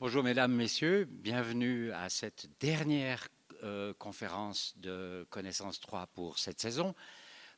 [0.00, 3.28] Bonjour mesdames, messieurs, bienvenue à cette dernière
[3.64, 6.94] euh, conférence de Connaissance 3 pour cette saison.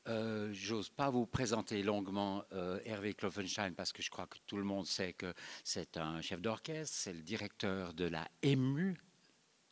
[0.08, 4.56] Euh, J'ose pas vous présenter longuement euh, Hervé Kloffenstein parce que je crois que tout
[4.56, 8.96] le monde sait que c'est un chef d'orchestre, c'est le directeur de la EMU,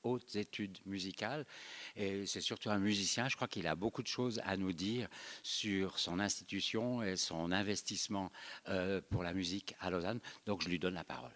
[0.04, 1.46] hautes études musicales.
[1.96, 3.28] Et c'est surtout un musicien.
[3.28, 5.08] Je crois qu'il a beaucoup de choses à nous dire
[5.42, 8.30] sur son institution et son investissement
[8.68, 10.20] euh, pour la musique à Lausanne.
[10.46, 11.32] Donc je lui donne la parole.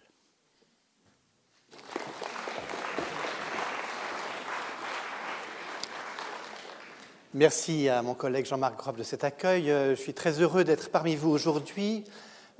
[7.37, 9.69] Merci à mon collègue Jean-Marc Groff de cet accueil.
[9.69, 12.05] Euh, je suis très heureux d'être parmi vous aujourd'hui,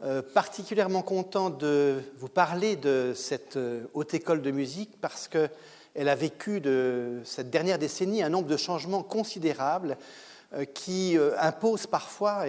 [0.03, 6.09] euh, particulièrement content de vous parler de cette euh, haute école de musique parce qu'elle
[6.09, 9.95] a vécu de cette dernière décennie un nombre de changements considérables
[10.73, 12.45] qui imposent parfois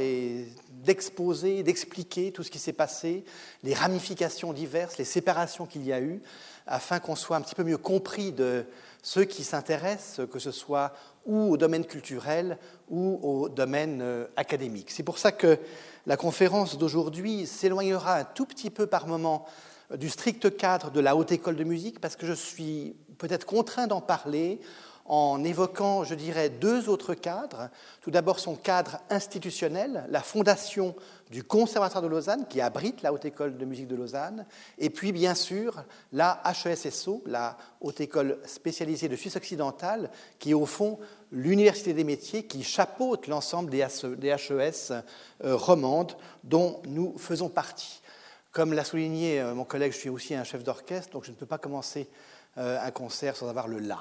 [0.71, 3.25] d'exposer, d'expliquer tout ce qui s'est passé,
[3.63, 6.21] les ramifications diverses, les séparations qu'il y a eu,
[6.67, 8.65] afin qu'on soit un petit peu mieux compris de
[9.03, 10.93] ceux qui s'intéressent, que ce soit
[11.27, 12.59] ou au domaine culturel
[12.89, 14.91] ou au domaine euh, académique.
[14.91, 15.59] C'est pour ça que
[16.07, 19.45] la conférence d'aujourd'hui s'éloignera un tout petit peu par moment
[19.93, 23.45] euh, du strict cadre de la haute école de musique, parce que je suis peut-être
[23.45, 24.61] contraint d'en parler
[25.09, 27.71] en évoquant, je dirais, deux autres cadres.
[28.01, 30.95] Tout d'abord son cadre institutionnel, la fondation
[31.31, 34.47] du Conservatoire de Lausanne, qui abrite la Haute École de musique de Lausanne,
[34.79, 40.55] et puis bien sûr la HESSO, la Haute École spécialisée de Suisse occidentale, qui est
[40.55, 40.99] au fond
[41.33, 45.03] l'Université des métiers qui chapeaute l'ensemble des HES e
[45.45, 48.01] euh, romandes dont nous faisons partie.
[48.53, 51.37] Comme l'a souligné euh, mon collègue, je suis aussi un chef d'orchestre, donc je ne
[51.37, 52.09] peux pas commencer
[52.59, 53.99] euh, un concert sans avoir le la.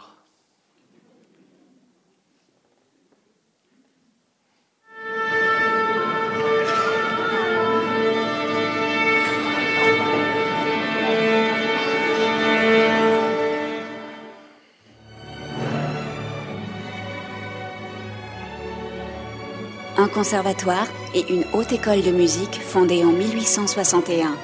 [19.97, 24.35] Un conservatoire et une haute école de musique fondée en 1861.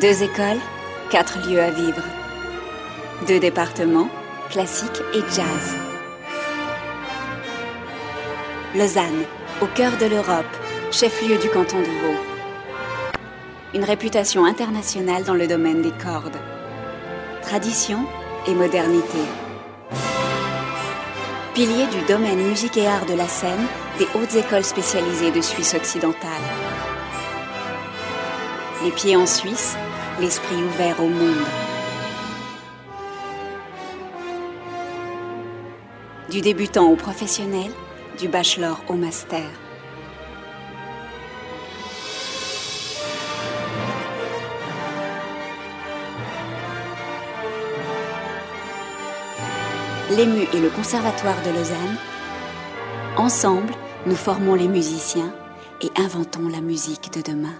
[0.00, 0.58] Deux écoles,
[1.10, 2.02] quatre lieux à vivre.
[3.28, 4.08] Deux départements,
[4.50, 5.76] classique et jazz.
[8.74, 9.24] Lausanne,
[9.60, 10.46] au cœur de l'Europe,
[10.90, 12.31] chef-lieu du canton de Vaud
[13.74, 16.36] une réputation internationale dans le domaine des cordes.
[17.40, 18.04] Tradition
[18.46, 19.18] et modernité.
[21.54, 23.66] Pilier du domaine musique et art de la scène
[23.98, 26.42] des hautes écoles spécialisées de Suisse occidentale.
[28.84, 29.76] Les pieds en Suisse,
[30.20, 31.46] l'esprit ouvert au monde.
[36.30, 37.70] Du débutant au professionnel,
[38.18, 39.61] du bachelor au master.
[50.16, 51.96] l'EMU et le Conservatoire de Lausanne,
[53.16, 53.72] ensemble,
[54.04, 55.34] nous formons les musiciens
[55.80, 57.54] et inventons la musique de demain.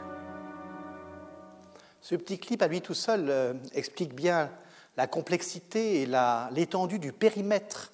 [2.03, 4.51] Ce petit clip à lui tout seul euh, explique bien
[4.99, 6.09] la complexité et
[6.51, 7.91] l'étendue du périmètre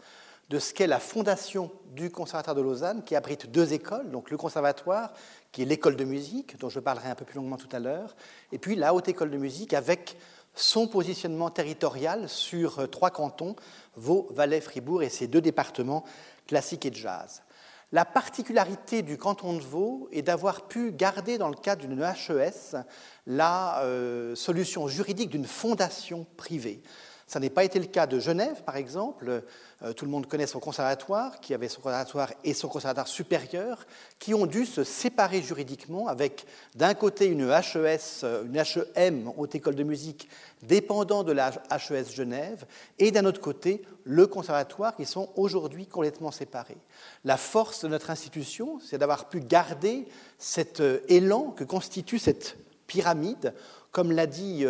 [0.51, 4.39] de ce qu'est la fondation du Conservatoire de Lausanne, qui abrite deux écoles, donc le
[4.39, 5.13] Conservatoire,
[5.53, 8.17] qui est l'école de musique, dont je parlerai un peu plus longuement tout à l'heure,
[8.51, 10.17] et puis la Haute École de musique avec
[10.59, 13.57] son positionnement territorial sur euh, trois cantons,
[13.97, 16.05] Vaud, Valais, Fribourg et ses deux départements,
[16.47, 17.43] classique et jazz.
[17.91, 22.77] La particularité du canton de Vaud est d'avoir pu garder dans le cadre d'une HES
[23.27, 26.83] la euh, solution juridique d'une fondation privée.
[27.29, 29.43] Ça n'est pas été le cas de Genève, par exemple.
[29.83, 33.87] Euh, tout le monde connaît son conservatoire, qui avait son conservatoire et son conservatoire supérieur,
[34.19, 38.57] qui ont dû se séparer juridiquement avec d'un côté une HES, euh, une
[38.97, 40.31] HEM, Haute École de musique,
[40.63, 42.65] dépendant de la HES Genève,
[42.99, 46.79] et d'un autre côté le conservatoire, qui sont aujourd'hui complètement séparés.
[47.27, 50.09] La force de notre institution, c'est d'avoir pu garder
[50.39, 53.53] cet euh, élan que constitue cette pyramide,
[53.91, 54.65] comme l'a dit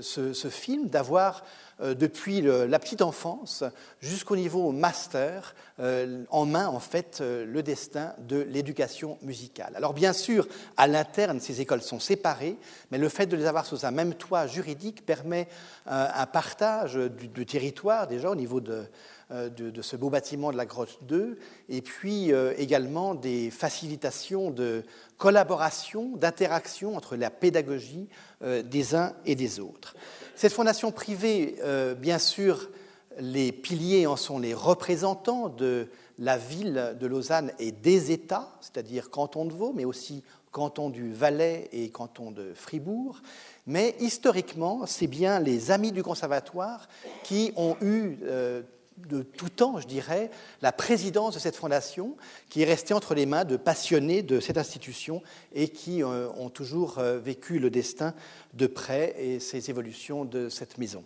[0.00, 1.44] ce, film, d'avoir
[1.80, 3.62] euh, depuis la petite enfance
[4.00, 9.74] jusqu'au niveau master, euh, en main en fait euh, le destin de l'éducation musicale.
[9.76, 12.56] Alors bien sûr, à l'interne, ces écoles sont séparées,
[12.90, 15.46] mais le fait de les avoir sous un même toit juridique permet
[15.86, 18.84] un partage du, territoire déjà au niveau de,
[19.30, 21.38] de, ce beau bâtiment de la grotte 2,
[21.68, 24.84] et puis également des facilitations de
[25.18, 28.08] collaboration, d'interaction entre la pédagogie
[28.40, 29.94] des uns et des autres.
[30.38, 32.70] Cette fondation privée, euh, bien sûr,
[33.18, 35.88] les piliers en sont les représentants de
[36.20, 40.22] la ville de Lausanne est des États, c'est-à-dire canton de Vaud, mais aussi
[40.52, 43.20] canton du Valais et canton de Fribourg.
[43.66, 46.88] Mais historiquement, c'est bien les amis du conservatoire
[47.24, 48.62] qui ont eu euh,
[49.06, 50.30] de tout temps, je dirais,
[50.62, 52.16] la présidence de cette fondation,
[52.48, 55.22] qui est restée entre les mains de passionnés de cette institution
[55.54, 58.14] et qui euh, ont toujours euh, vécu le destin
[58.54, 61.04] de près et ces évolutions de cette maison.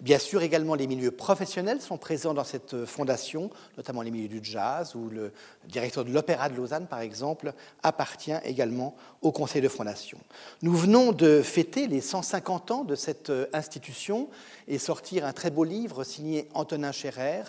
[0.00, 4.40] Bien sûr, également, les milieux professionnels sont présents dans cette fondation, notamment les milieux du
[4.42, 5.32] jazz, où le
[5.68, 7.52] directeur de l'Opéra de Lausanne, par exemple,
[7.82, 10.18] appartient également au conseil de fondation.
[10.62, 14.28] Nous venons de fêter les 150 ans de cette institution
[14.68, 17.42] et sortir un très beau livre signé Antonin Scherer,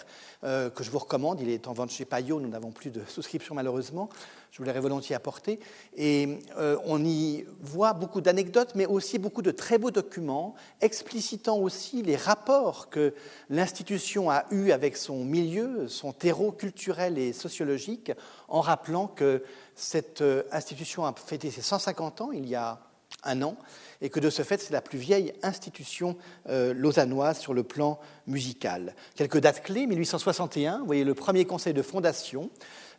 [0.44, 1.42] euh, que je vous recommande.
[1.42, 4.10] Il est en vente chez Payot, nous n'avons plus de souscription malheureusement
[4.56, 5.60] je vous l'aurais volontiers apporté.
[5.98, 11.58] Et euh, on y voit beaucoup d'anecdotes, mais aussi beaucoup de très beaux documents, explicitant
[11.58, 13.14] aussi les rapports que
[13.50, 18.14] l'institution a eus avec son milieu, son terreau culturel et sociologique,
[18.48, 19.44] en rappelant que
[19.76, 22.80] cette euh, institution a fêté ses 150 ans il y a
[23.26, 23.58] un an,
[24.06, 26.16] et que de ce fait, c'est la plus vieille institution
[26.48, 28.96] euh, lausannoise sur le plan musical.
[29.16, 32.52] Quelques dates clés, 1861, vous voyez le premier conseil de fondation,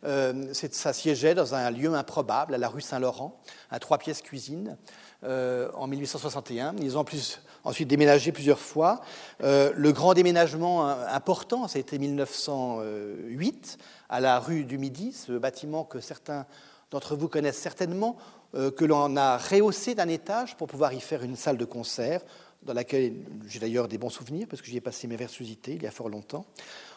[0.03, 3.39] euh, ça siégeait dans un lieu improbable, à la rue Saint-Laurent,
[3.71, 4.75] à trois pièces cuisine,
[5.23, 6.75] euh, en 1861.
[6.81, 8.99] Ils ont plus, ensuite déménagé plusieurs fois.
[9.39, 13.77] Le grand déménagement important, c'était 1908,
[14.09, 16.45] à la rue du Midi, ce bâtiment que certains
[16.91, 18.17] d'entre vous connaissent certainement,
[18.53, 22.21] que l'on a rehaussé d'un étage pour pouvoir y faire une salle de concert,
[22.63, 23.13] dans laquelle
[23.47, 25.91] j'ai d'ailleurs des bons souvenirs, parce que j'y ai passé mes versusités il y a
[25.91, 26.45] fort longtemps.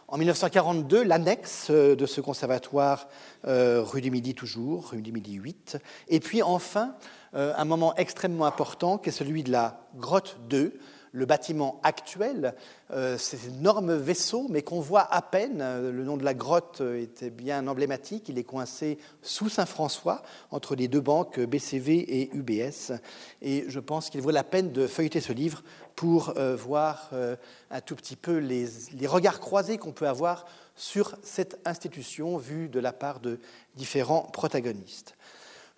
[0.09, 3.07] En 1942, l'annexe euh, de ce conservatoire,
[3.47, 5.78] euh, rue du Midi toujours, rue du Midi 8.
[6.09, 6.97] Et puis enfin,
[7.35, 10.80] euh, un moment extrêmement important qui est celui de la grotte 2,
[11.12, 12.55] le bâtiment actuel,
[12.93, 15.59] euh, cet énorme vaisseau, mais qu'on voit à peine.
[15.59, 18.29] Le nom de la grotte était bien emblématique.
[18.29, 22.93] Il est coincé sous Saint-François, entre les deux banques BCV et UBS.
[23.43, 25.62] Et je pense qu'il vaut la peine de feuilleter ce livre
[25.97, 27.37] pour euh, voir euh,
[27.71, 28.67] un tout petit peu les,
[28.99, 33.38] les regards croisés qu'on peut avoir sur cette institution vue de la part de
[33.76, 35.14] différents protagonistes.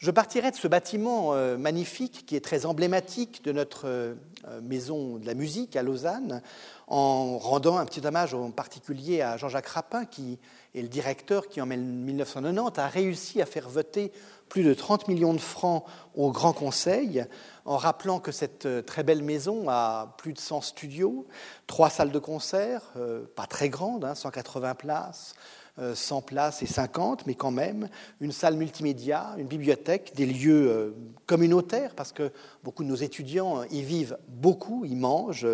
[0.02, 4.14] Je partirai de ce bâtiment euh, magnifique qui est très emblématique de notre euh,
[4.60, 6.42] maison de la musique à Lausanne
[6.88, 10.40] en rendant un petit hommage en particulier à Jean-Jacques Rapin qui
[10.74, 14.10] est le directeur qui en 1990 a réussi à faire voter
[14.48, 15.84] plus de 30 millions de francs
[16.16, 17.24] au Grand Conseil
[17.64, 21.28] en rappelant que cette euh, très belle maison a plus de 100 studios,
[21.68, 22.92] trois salles de concert,
[23.36, 25.34] pas très grandes, 180 hein, places,
[25.76, 27.88] 100 euh, places et 50, mais quand même,
[28.20, 30.90] une salle multimédia, une bibliothèque, des lieux euh,
[31.26, 32.30] communautaires, parce que
[32.62, 35.46] beaucoup de nos étudiants y vivent beaucoup, y mangent,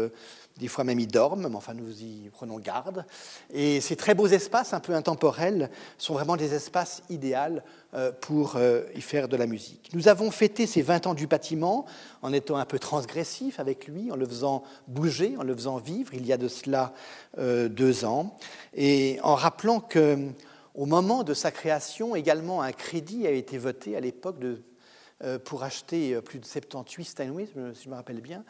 [0.58, 3.04] des fois même ils dorment, mais enfin nous y prenons garde.
[3.52, 7.28] Et ces très beaux espaces un peu intemporels sont vraiment des espaces idéaux
[7.94, 9.90] euh, pour euh, y faire de la musique.
[9.94, 11.86] Nous avons fêté ces 20 ans du bâtiment
[12.22, 16.12] en étant un peu transgressif avec lui, en le faisant bouger, en le faisant vivre,
[16.14, 16.92] il y a de cela
[17.38, 18.36] euh, deux ans,
[18.74, 20.18] et en rappelant que
[20.74, 24.36] au moment de sa création, également un crédit a été voté à l'époque
[25.44, 28.44] pour acheter plus de 78 Steinway, si je me rappelle bien,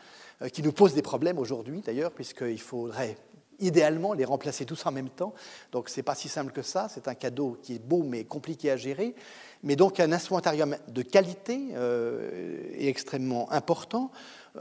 [0.52, 3.16] qui nous posent des problèmes aujourd'hui d'ailleurs, puisqu'il faudrait
[3.60, 5.34] idéalement les remplacer tous en même temps.
[5.72, 8.24] Donc ce n'est pas si simple que ça, c'est un cadeau qui est beau mais
[8.24, 9.14] compliqué à gérer.
[9.62, 14.12] Mais donc un instrumentarium de qualité euh, est extrêmement important.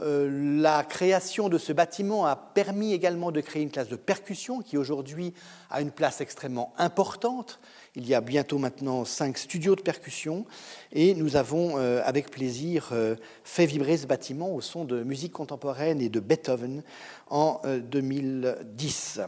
[0.02, 4.60] Euh, la création de ce bâtiment a permis également de créer une classe de percussion
[4.60, 5.34] qui aujourd'hui
[5.70, 7.60] a une place extrêmement importante.
[7.98, 10.46] Il y a bientôt maintenant cinq studios de percussion
[10.92, 15.32] et nous avons euh, avec plaisir euh, fait vibrer ce bâtiment au son de musique
[15.32, 16.84] contemporaine et de Beethoven
[17.28, 19.20] en 2010.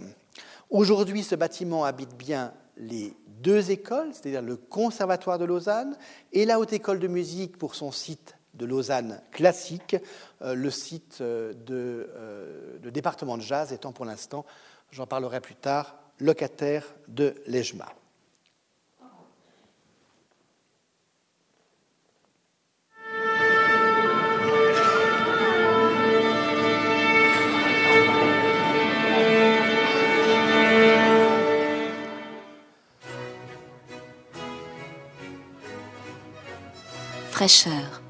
[0.70, 3.12] Aujourd'hui, ce bâtiment habite bien les
[3.42, 5.96] deux écoles, c'est-à-dire le Conservatoire de Lausanne
[6.32, 9.96] et la Haute École de musique pour son site de Lausanne classique,
[10.42, 12.08] euh, le site euh, de,
[12.80, 14.46] de, département de jazz étant pour l'instant,
[14.92, 17.92] j'en parlerai plus tard, locataire de l'EJMA.
[37.40, 38.02] Fraîcheur,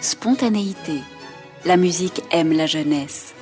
[0.00, 1.02] spontanéité.
[1.66, 3.34] La musique aime la jeunesse.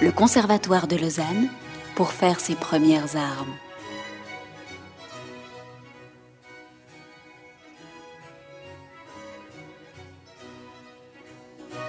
[0.00, 1.50] Le Conservatoire de Lausanne
[1.94, 3.54] pour faire ses premières armes.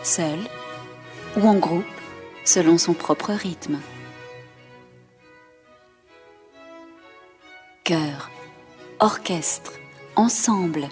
[0.04, 0.40] seul
[1.38, 1.86] ou en groupe,
[2.44, 3.80] selon son propre rythme.
[7.84, 8.30] Chœur,
[9.00, 9.74] orchestre,
[10.16, 10.88] ensemble,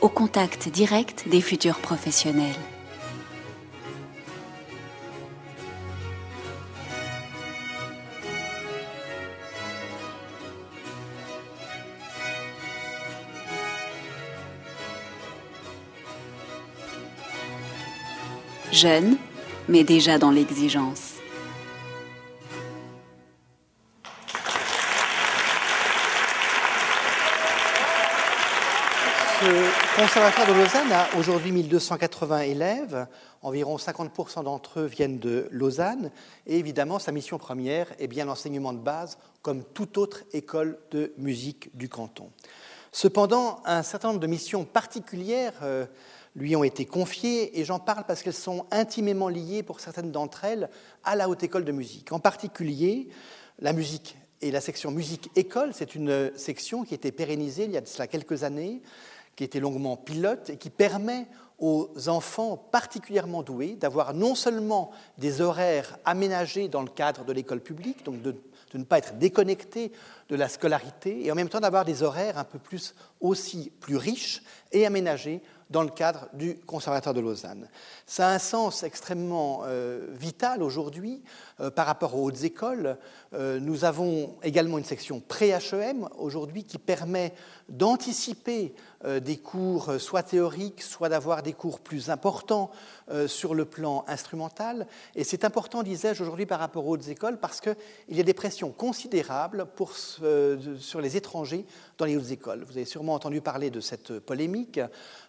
[0.00, 2.54] au contact direct des futurs professionnels.
[18.72, 19.18] Jeune,
[19.70, 21.14] mais déjà dans l'exigence.
[29.42, 29.64] Le
[29.96, 33.06] Conservatoire de Lausanne a aujourd'hui 1280 élèves.
[33.42, 36.10] Environ 50% d'entre eux viennent de Lausanne.
[36.46, 41.14] Et évidemment, sa mission première est bien l'enseignement de base, comme toute autre école de
[41.16, 42.30] musique du canton.
[42.92, 45.86] Cependant, un certain nombre de missions particulières euh,
[46.34, 50.44] lui ont été confiées, et j'en parle parce qu'elles sont intimement liées, pour certaines d'entre
[50.44, 50.70] elles,
[51.04, 52.12] à la Haute École de musique.
[52.12, 53.08] En particulier,
[53.58, 57.72] la musique et la section musique école, c'est une section qui a été pérennisée il
[57.72, 58.80] y a de cela quelques années,
[59.36, 61.26] qui était longuement pilote et qui permet
[61.58, 67.60] aux enfants particulièrement doués d'avoir non seulement des horaires aménagés dans le cadre de l'école
[67.60, 68.32] publique, donc de,
[68.72, 69.92] de, ne pas être déconnectés
[70.30, 73.96] de la scolarité, et en même temps d'avoir des horaires un peu plus aussi plus
[73.96, 77.68] riches et aménagés dans le cadre du Conservatoire de Lausanne.
[78.04, 81.22] Ça a un sens extrêmement euh, vital aujourd'hui
[81.68, 82.96] par rapport aux hautes écoles.
[83.34, 87.34] Euh, nous avons également une section pré-HEM aujourd'hui qui permet
[87.68, 88.74] d'anticiper
[89.06, 92.70] euh, des cours euh, soit théoriques, soit d'avoir des cours plus importants
[93.10, 94.86] euh, sur le plan instrumental.
[95.14, 97.76] Et c'est important, disais-je, aujourd'hui par rapport aux hautes écoles parce qu'il
[98.10, 99.66] y a des pressions considérables
[100.78, 101.64] sur les étrangers
[101.96, 102.64] dans les hautes écoles.
[102.64, 104.80] Vous avez sûrement entendu parler de cette polémique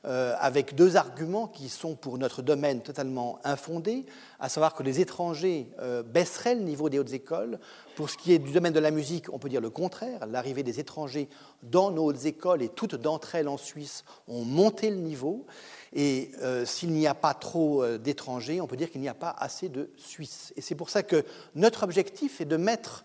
[0.03, 4.05] avec deux arguments qui sont pour notre domaine totalement infondés,
[4.41, 5.69] à savoir que les étrangers
[6.05, 7.60] baisseraient le niveau des hautes écoles
[7.95, 10.25] pour ce qui est du domaine de la musique, on peut dire le contraire.
[10.25, 11.29] L'arrivée des étrangers
[11.63, 15.45] dans nos hautes écoles et toutes d'entre elles en Suisse ont monté le niveau.
[15.93, 19.13] Et euh, s'il n'y a pas trop euh, d'étrangers, on peut dire qu'il n'y a
[19.13, 20.53] pas assez de Suisses.
[20.55, 23.03] Et c'est pour ça que notre objectif est de mettre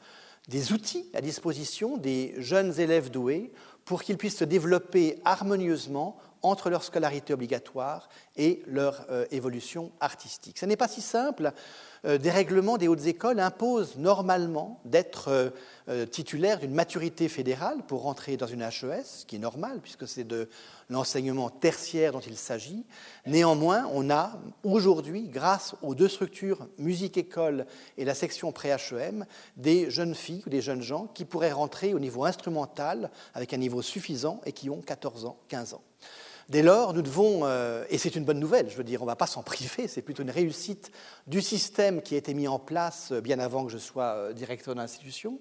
[0.49, 3.53] des outils à disposition des jeunes élèves doués
[3.87, 10.59] pour qu'ils puissent se développer harmonieusement entre leur scolarité obligatoire et leur euh, évolution artistique.
[10.59, 11.53] Ce n'est pas si simple
[12.07, 15.51] euh, des règlements des hautes écoles imposent normalement d'être euh,
[15.89, 20.07] euh, titulaire d'une maturité fédérale pour rentrer dans une HES, ce qui est normal puisque
[20.07, 20.49] c'est de
[20.89, 22.85] l'enseignement tertiaire dont il s'agit.
[23.27, 27.67] Néanmoins, on a aujourd'hui, grâce aux deux structures musique-école
[27.99, 29.27] et la section pré-HEM,
[29.57, 33.57] des jeunes filles ou des jeunes gens qui pourraient rentrer au niveau instrumental avec un
[33.57, 35.83] niveau suffisant et qui ont 14 ans, 15 ans.
[36.49, 39.11] Dès lors, nous devons, euh, et c'est une bonne nouvelle, je veux dire, on ne
[39.11, 40.93] va pas s'en priver, c'est plutôt une réussite
[41.27, 44.33] du système qui a été mis en place euh, bien avant que je sois euh,
[44.33, 45.41] directeur d'institution.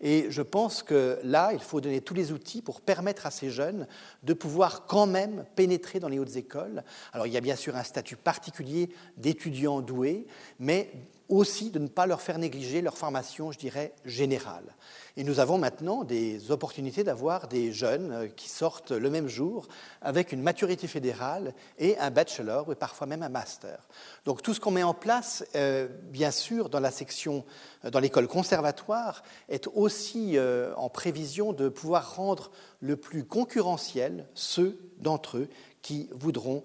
[0.00, 3.50] Et je pense que là, il faut donner tous les outils pour permettre à ces
[3.50, 3.86] jeunes
[4.22, 6.84] de pouvoir quand même pénétrer dans les hautes écoles.
[7.12, 8.88] Alors il y a bien sûr un statut particulier
[9.18, 10.26] d'étudiants doués,
[10.58, 10.90] mais
[11.28, 14.74] aussi de ne pas leur faire négliger leur formation, je dirais, générale.
[15.16, 19.66] Et nous avons maintenant des opportunités d'avoir des jeunes euh, qui sortent le même jour
[20.02, 23.88] avec une maturité fédérale et un bachelor, ou parfois même un master.
[24.24, 27.44] Donc tout ce qu'on met en place, euh, bien sûr, dans la section,
[27.84, 30.36] euh, dans l'école conservatoire, est aussi
[30.76, 35.48] en prévision de pouvoir rendre le plus concurrentiel ceux d'entre eux
[35.82, 36.62] qui voudront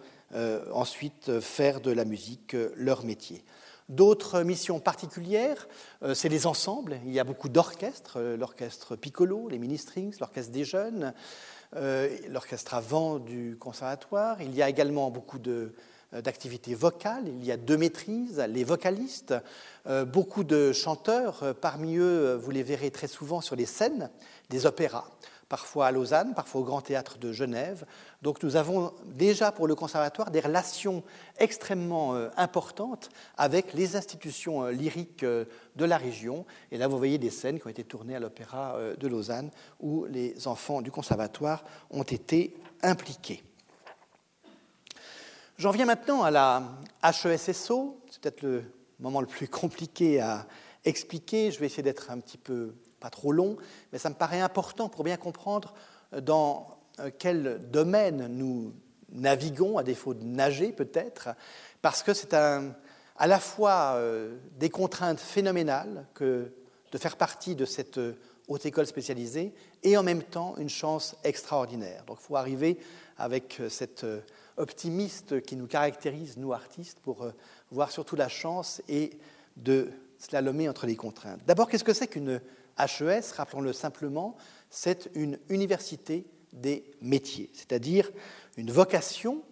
[0.74, 3.44] ensuite faire de la musique leur métier.
[3.92, 5.68] D'autres missions particulières,
[6.02, 6.98] euh, c'est les ensembles.
[7.06, 11.14] Il y a beaucoup d'orchestres, euh, l'orchestre Piccolo, les mini-strings, l'orchestre des jeunes,
[11.76, 14.42] euh, l'orchestre avant du conservatoire.
[14.42, 15.40] Il y a également beaucoup
[16.14, 19.34] d'activités vocales, il y a deux maîtrises, les vocalistes,
[20.08, 24.10] beaucoup de chanteurs, parmi eux, vous les verrez très souvent sur les scènes
[24.50, 25.06] des opéras
[25.52, 27.86] parfois à Lausanne, parfois au Grand Théâtre de Genève.
[28.22, 31.04] Donc nous avons déjà pour le conservatoire des relations
[31.40, 35.44] extrêmement euh, importantes avec les institutions euh, lyriques euh,
[35.76, 36.46] de la région.
[36.72, 40.06] Et là, vous voyez des scènes qui ont été tournées à l'Opéra de Lausanne où
[40.06, 43.44] les enfants du conservatoire ont été impliqués.
[45.58, 46.64] J'en viens maintenant à la
[47.04, 48.00] HESSO.
[48.10, 48.64] C'est peut-être le
[49.00, 50.48] moment le plus compliqué à
[50.86, 51.52] expliquer.
[51.52, 53.58] Je vais essayer d'être un petit peu pas trop long,
[53.92, 55.74] mais ça me paraît important pour bien comprendre
[56.14, 58.74] euh, dans euh, quel domaine nous
[59.12, 61.30] naviguons, à défaut de nager peut-être,
[61.82, 66.54] parce que c'est à la fois euh, des contraintes phénoménales que
[66.94, 68.00] de faire partie de cette
[68.48, 69.54] haute école spécialisée
[69.84, 72.04] et en même temps une chance extraordinaire.
[72.06, 72.78] Donc il faut arriver
[73.18, 74.06] avec cet
[74.58, 77.26] optimiste qui nous caractérise, nous artistes, pour
[77.70, 79.18] voire surtout la chance, est
[79.56, 81.42] de slalomer entre les contraintes.
[81.46, 82.42] D'abord, qu'est-ce que c'est qu'une
[82.86, 84.36] HES Rappelons-le simplement,
[84.70, 88.12] c'est une université des métiers, c'est-à-dire
[88.58, 89.44] une vocation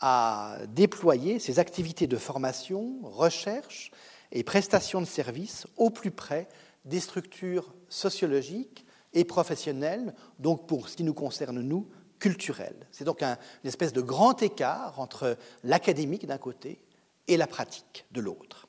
[0.00, 3.90] à déployer ses activités de formation, recherche
[4.32, 6.48] et prestation de services au plus près
[6.86, 12.86] des structures sociologiques et professionnelles, donc pour ce qui nous concerne, nous, culturelles.
[12.92, 16.80] C'est donc un, une espèce de grand écart entre l'académique d'un côté
[17.26, 18.68] et la pratique de l'autre.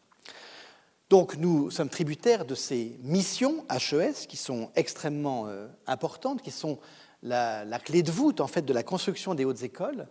[1.12, 6.80] Donc nous sommes tributaires de ces missions HES qui sont extrêmement euh, importantes, qui sont
[7.22, 10.08] la, clé de voûte en fait de la construction des hautes écoles.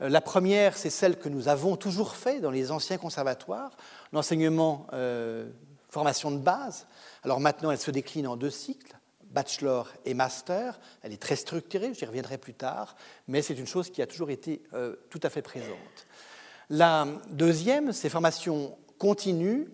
[0.00, 3.72] Euh, la première, c'est celle que nous avons toujours fait dans les anciens conservatoires,
[4.12, 5.50] l'enseignement euh,
[5.90, 6.86] formation de base.
[7.24, 10.78] Alors maintenant, elle se décline en deux cycles, bachelor et master.
[11.02, 12.94] Elle est très structurée, j'y reviendrai plus tard,
[13.26, 14.62] mais c'est une chose qui a toujours été
[15.10, 16.06] tout à fait présente.
[16.70, 19.66] La deuxième, c'est formation continue.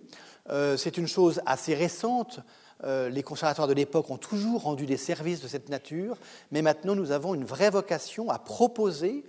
[0.48, 2.40] Euh, c'est une chose assez récente.
[2.84, 6.16] Euh, les conservatoires de l'époque ont toujours rendu des services de cette nature,
[6.50, 9.24] mais maintenant nous avons une vraie vocation à proposer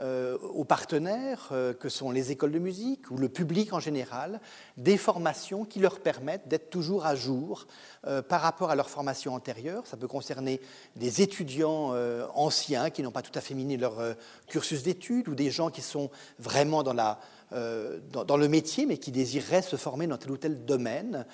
[0.00, 4.40] euh, aux partenaires que sont les écoles de musique ou le public en général
[4.76, 7.66] des formations qui leur permettent d'être toujours à jour
[8.28, 9.86] par rapport à leur formation antérieure.
[9.86, 10.60] Ça peut concerner
[10.96, 11.94] des étudiants
[12.34, 13.94] anciens qui n'ont pas tout à fait miné leur
[14.48, 17.20] cursus d'études ou des gens qui sont vraiment dans, la,
[17.54, 21.24] dans, dans, le métier mais qui désireraient se former dans tel ou tel domaine.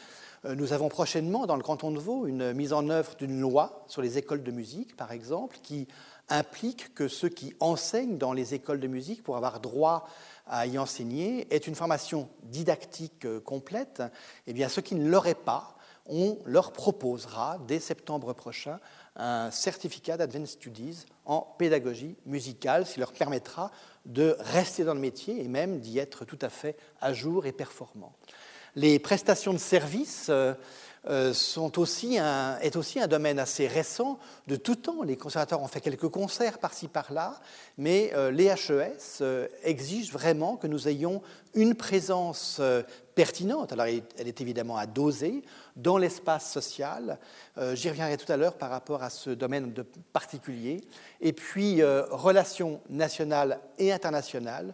[0.44, 4.00] Nous avons prochainement dans le canton de Vaud une mise en œuvre d'une loi sur
[4.00, 5.87] les écoles de musique, par exemple, qui
[6.30, 10.09] implique que ceux qui enseignent dans les écoles de musique, pour avoir droit
[10.46, 14.02] à y enseigner, aient une formation didactique euh, complète.
[14.46, 18.80] Eh bien, ceux qui ne l'auraient pas, on leur proposera dès septembre prochain
[19.16, 23.70] un certificat d'Advanced Studies en pédagogie musicale, ce qui leur permettra
[24.07, 27.53] de rester dans le métier et même d'y être tout à fait à jour et
[27.53, 28.15] performant.
[28.77, 30.55] Les prestations de services euh,
[31.09, 35.03] un, est aussi un domaine assez récent de tout temps.
[35.03, 37.41] Les conservateurs ont fait quelques concerts par-ci par-là,
[37.79, 41.23] mais euh, les HES euh, exigent vraiment que nous ayons
[41.55, 42.61] une présence
[43.17, 43.73] pertinente.
[43.73, 45.43] Alors elle est évidemment à doser
[45.75, 47.19] dans l'espace social.
[47.73, 49.75] J'y reviendrai tout à l'heure par rapport à ce domaine
[50.13, 50.81] particulier.
[51.21, 54.73] Et puis relations nationales et internationales.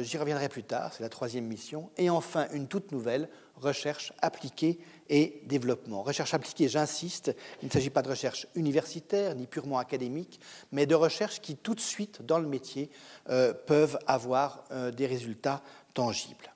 [0.00, 1.90] J'y reviendrai plus tard, c'est la troisième mission.
[1.98, 6.02] Et enfin, une toute nouvelle, recherche appliquée et développement.
[6.02, 10.40] Recherche appliquée, j'insiste, il ne s'agit pas de recherche universitaire ni purement académique,
[10.72, 12.90] mais de recherche qui tout de suite, dans le métier,
[13.30, 15.62] euh, peuvent avoir euh, des résultats
[15.94, 16.52] tangibles.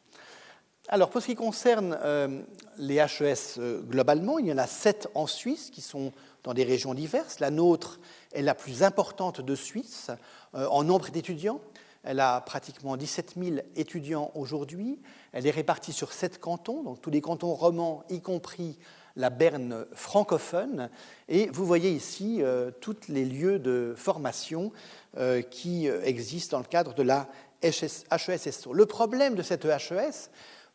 [0.88, 2.42] Alors, pour ce qui concerne euh,
[2.78, 6.94] les HES globalement, il y en a sept en Suisse qui sont dans des régions
[6.94, 7.38] diverses.
[7.38, 8.00] La nôtre
[8.32, 10.10] est la plus importante de Suisse
[10.52, 11.60] en nombre d'étudiants.
[12.02, 14.98] Elle a pratiquement 17 000 étudiants aujourd'hui.
[15.32, 18.78] Elle est répartie sur sept cantons, donc tous les cantons romans, y compris
[19.16, 20.88] la Berne francophone.
[21.28, 24.72] Et vous voyez ici euh, tous les lieux de formation
[25.18, 27.28] euh, qui existent dans le cadre de la
[27.62, 28.72] HESSO.
[28.72, 30.30] Le problème de cette HES,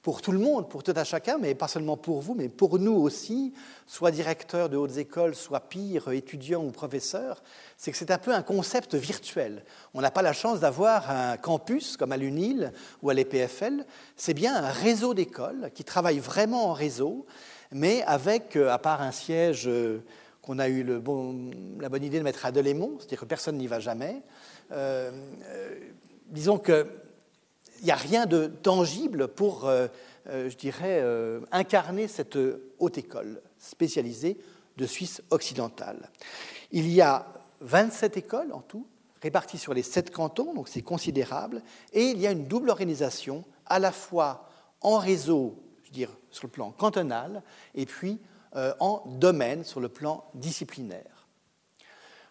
[0.06, 2.78] pour tout le monde, pour tout un chacun, mais pas seulement pour vous, mais pour
[2.78, 3.54] nous aussi,
[3.88, 7.42] soit directeur de hautes écoles, soit pire, étudiant ou professeur,
[7.76, 9.64] c'est que c'est un peu un concept virtuel.
[9.96, 13.84] On n'a pas la chance d'avoir un campus comme à l'UNIL ou à l'EPFL,
[14.16, 17.26] c'est bien un réseau d'écoles qui travaillent vraiment en réseau,
[17.72, 20.04] mais avec, euh, à part un siège euh,
[20.44, 23.80] qu'on a eu la bonne idée de mettre à Delémont, c'est-à-dire que personne n'y va
[23.80, 24.22] jamais,
[24.72, 25.10] euh,
[26.28, 26.86] disons que
[27.80, 29.88] il n'y a rien de tangible pour, euh,
[30.28, 32.38] euh, je dirais, euh, incarner cette
[32.80, 34.38] haute école spécialisée
[34.78, 36.10] de Suisse occidentale.
[36.72, 37.28] Il y a
[37.62, 38.88] 27 écoles en tout,
[39.22, 41.62] réparties sur les sept cantons, donc c'est considérable,
[41.94, 44.50] et il y a une double organisation, à la fois
[44.82, 47.42] en réseau, je veux sur le plan cantonal,
[47.74, 48.20] et puis
[48.80, 51.28] en domaine, sur le plan disciplinaire.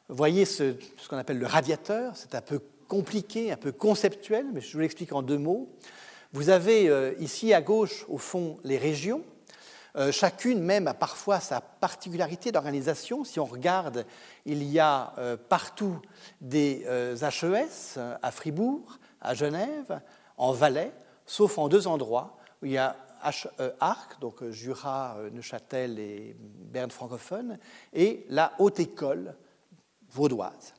[0.09, 4.47] Vous voyez ce, ce qu'on appelle le radiateur, c'est un peu compliqué, un peu conceptuel,
[4.53, 5.69] mais je vous l'explique en deux mots.
[6.33, 9.25] Vous avez euh, ici à gauche, au fond, les régions.
[9.97, 13.23] Euh, chacune même a parfois sa particularité d'organisation.
[13.23, 14.05] Si on regarde,
[14.45, 16.01] il y a euh, partout
[16.41, 20.01] des HES à Fribourg, à Genève,
[20.37, 20.93] en Valais,
[21.25, 27.59] sauf en deux endroits où il y a HE-ARC, donc Jura, Neuchâtel et Berne francophone,
[27.93, 29.35] et la Haute École
[30.11, 30.75] vaudoise.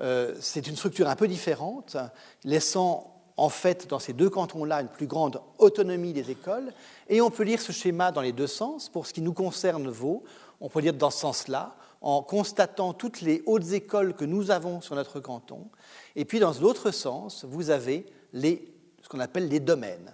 [0.00, 1.96] Euh, c'est une structure un peu différente,
[2.44, 6.72] laissant en fait dans ces deux cantons-là une plus grande autonomie des écoles.
[7.08, 8.88] Et on peut lire ce schéma dans les deux sens.
[8.88, 10.24] Pour ce qui nous concerne, Vaud,
[10.60, 14.80] on peut lire dans ce sens-là, en constatant toutes les hautes écoles que nous avons
[14.80, 15.68] sur notre canton.
[16.16, 20.12] Et puis dans l'autre sens, vous avez ce qu'on appelle les domaines.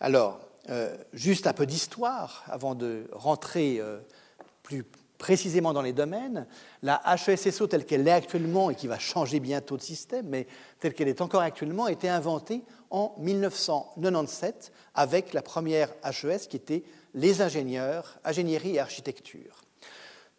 [0.00, 0.40] Alors,
[1.12, 3.80] juste un peu d'histoire avant de rentrer
[4.62, 4.84] plus
[5.18, 6.46] précisément dans les domaines.
[6.82, 10.46] La HESSO telle qu'elle est actuellement et qui va changer bientôt de système, mais
[10.80, 16.56] telle qu'elle est encore actuellement, a été inventée en 1997 avec la première HES qui
[16.56, 19.62] était les ingénieurs, ingénierie et architecture.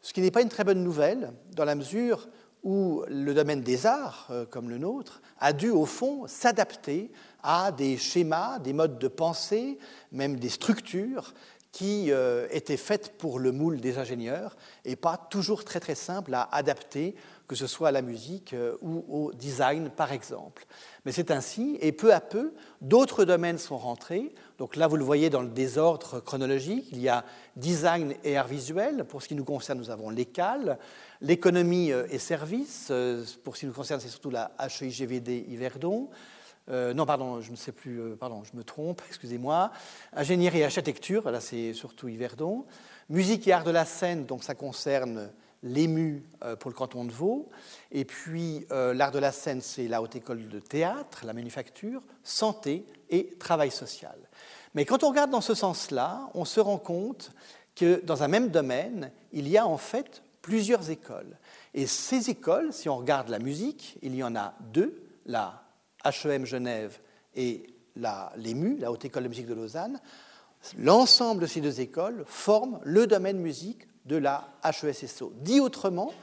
[0.01, 2.27] Ce qui n'est pas une très bonne nouvelle dans la mesure
[2.63, 7.11] où le domaine des arts, euh, comme le nôtre, a dû au fond s'adapter
[7.43, 9.77] à des schémas, des modes de pensée,
[10.11, 11.33] même des structures
[11.71, 16.33] qui euh, étaient faites pour le moule des ingénieurs et pas toujours très très simples
[16.33, 17.15] à adapter,
[17.47, 20.65] que ce soit à la musique euh, ou au design par exemple.
[21.05, 24.33] Mais c'est ainsi, et peu à peu, d'autres domaines sont rentrés.
[24.57, 27.23] Donc là, vous le voyez dans le désordre chronologique, il y a
[27.55, 29.05] design et art visuel.
[29.05, 30.77] Pour ce qui nous concerne, nous avons l'école,
[31.21, 32.91] l'économie euh, et services.
[33.43, 36.09] Pour ce qui nous concerne, c'est surtout la HEIGVD Yverdon.
[36.69, 39.71] Euh, non, pardon, je ne sais plus, euh, pardon, je me trompe, excusez-moi.
[40.13, 42.65] Ingénierie et architecture, là c'est surtout Yverdon.
[43.09, 45.31] Musique et art de la scène, donc ça concerne
[45.63, 47.49] l'EMU euh, pour le canton de Vaud.
[47.91, 52.85] Et puis l'art de la scène, c'est la haute école de théâtre, la manufacture, santé
[53.09, 54.17] et travail social.
[54.73, 57.31] Mais quand on regarde dans ce sens-là, on se rend compte
[57.75, 61.37] que dans un même domaine, il y a en fait plusieurs écoles.
[61.73, 65.66] Et ces écoles, si on regarde la musique, il y en a deux, la
[66.05, 66.99] HEM Genève
[67.35, 69.99] et l'EMU, la Haute École de musique de Lausanne,
[70.77, 75.33] l'ensemble de ces deux écoles forment le domaine musique de la HESSO.
[75.41, 76.13] Dit autrement,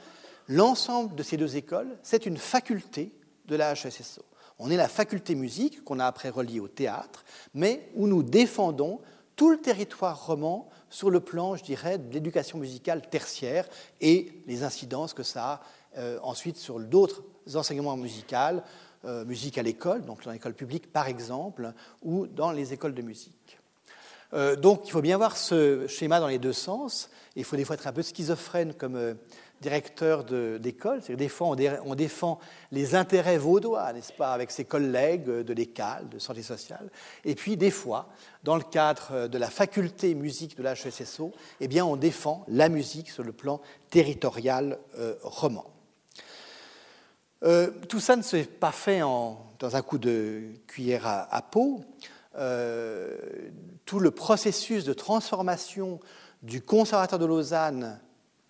[0.47, 3.13] l'ensemble de ces deux écoles, c'est une faculté
[3.45, 4.23] de la HESSO.
[4.57, 9.01] On est la faculté musique qu'on a après reliée au théâtre, mais où nous défendons
[9.35, 13.67] tout le territoire roman sur le plan, je dirais, de l'éducation musicale tertiaire
[13.99, 15.61] et les incidences que ça a
[15.97, 18.61] euh, ensuite sur d'autres enseignements musicaux,
[19.05, 23.01] euh, musique à l'école, donc dans l'école publique par exemple, ou dans les écoles de
[23.01, 23.59] musique.
[24.33, 27.09] Euh, donc il faut bien voir ce schéma dans les deux sens.
[27.35, 29.13] Il faut des fois être un peu schizophrène comme euh,
[29.61, 31.01] directeur d'école.
[31.01, 32.39] Des fois, on, défend
[32.71, 36.89] les intérêts vaudois, n'est-ce pas, avec ses collègues de l'école, de santé sociale.
[37.23, 38.09] Et puis, des fois,
[38.43, 43.09] dans le cadre de la faculté musique de l'HSSO, eh bien, on défend la musique
[43.09, 44.77] sur le plan territorial
[45.23, 45.74] roman.
[47.43, 51.81] Euh, tout ça ne s'est pas fait dans un coup de cuillère à, peau.
[52.37, 53.17] Euh,
[53.85, 55.99] tout le processus de transformation
[56.43, 57.99] du Conservatoire de Lausanne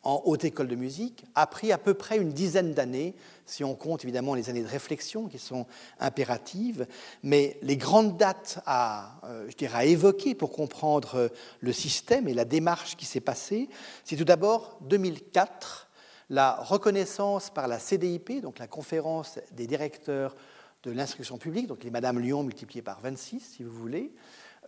[0.04, 3.16] en haute école de musique a pris à peu près une dizaine d'années,
[3.48, 5.66] si on compte évidemment les années de réflexion qui sont
[6.00, 6.86] impératives,
[7.24, 12.36] mais les grandes dates à, euh, je dirais, à évoquer pour comprendre le système et
[12.36, 13.68] la démarche qui s'est passée,
[14.04, 15.85] c'est tout d'abord 2004
[16.30, 20.36] la reconnaissance par la CDIP, donc la conférence des directeurs
[20.84, 24.14] de l'instruction publique, donc les Madame Lyon multipliées par 26, si vous voulez,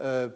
[0.01, 0.29] euh,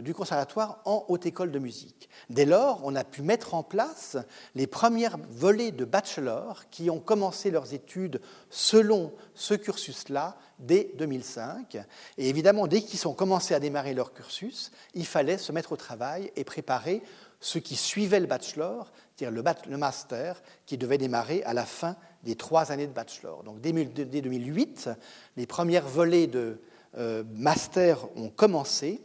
[0.00, 2.08] du conservatoire en haute école de musique.
[2.30, 4.16] Dès lors, on a pu mettre en place
[4.54, 11.76] les premières volées de bachelor qui ont commencé leurs études selon ce cursus-là dès 2005.
[12.16, 15.76] Et évidemment, dès qu'ils ont commencé à démarrer leur cursus, il fallait se mettre au
[15.76, 17.02] travail et préparer
[17.40, 22.36] ce qui suivait le bachelor, c'est-à-dire le, master, qui devait démarrer à la fin des
[22.36, 23.42] trois années de bachelor.
[23.42, 24.90] Donc dès, 2008,
[25.36, 26.60] les premières volées de
[26.98, 29.00] euh, master ont commencé,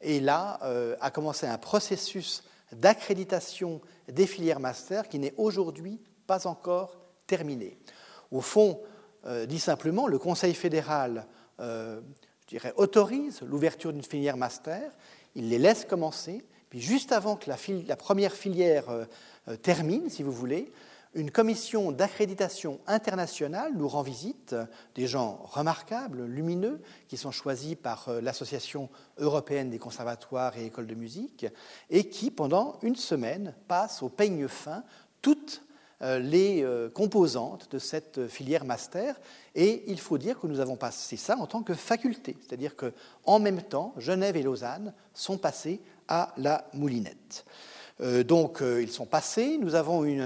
[0.00, 2.42] et là euh, a commencé un processus
[2.72, 7.78] d'accréditation des filières master qui n'est aujourd'hui pas encore terminé.
[8.30, 8.80] Au fond,
[9.26, 11.26] euh, dit simplement, le Conseil fédéral
[12.74, 14.90] autorise l'ouverture d'une filière master,
[15.36, 16.44] il les laisse commencer,
[16.80, 19.04] juste avant que la, première filière euh,
[19.48, 20.72] euh, termine, si vous voulez,
[21.14, 24.56] une commission d'accréditation internationale nous rend visite,
[24.96, 30.88] des gens remarquables, lumineux, qui sont choisis par euh, l'Association européenne des conservatoires et écoles
[30.88, 31.46] de musique,
[31.90, 34.82] et qui, pendant une semaine, passent au peigne fin
[35.22, 35.62] toutes
[36.00, 39.18] les composantes de cette filière master.
[39.54, 43.38] Et il faut dire que nous avons passé ça en tant que faculté, c'est-à-dire qu'en
[43.38, 47.44] même temps, Genève et Lausanne sont passés à la moulinette.
[48.00, 49.58] Euh, donc euh, ils sont passés.
[49.58, 50.20] Nous avons une,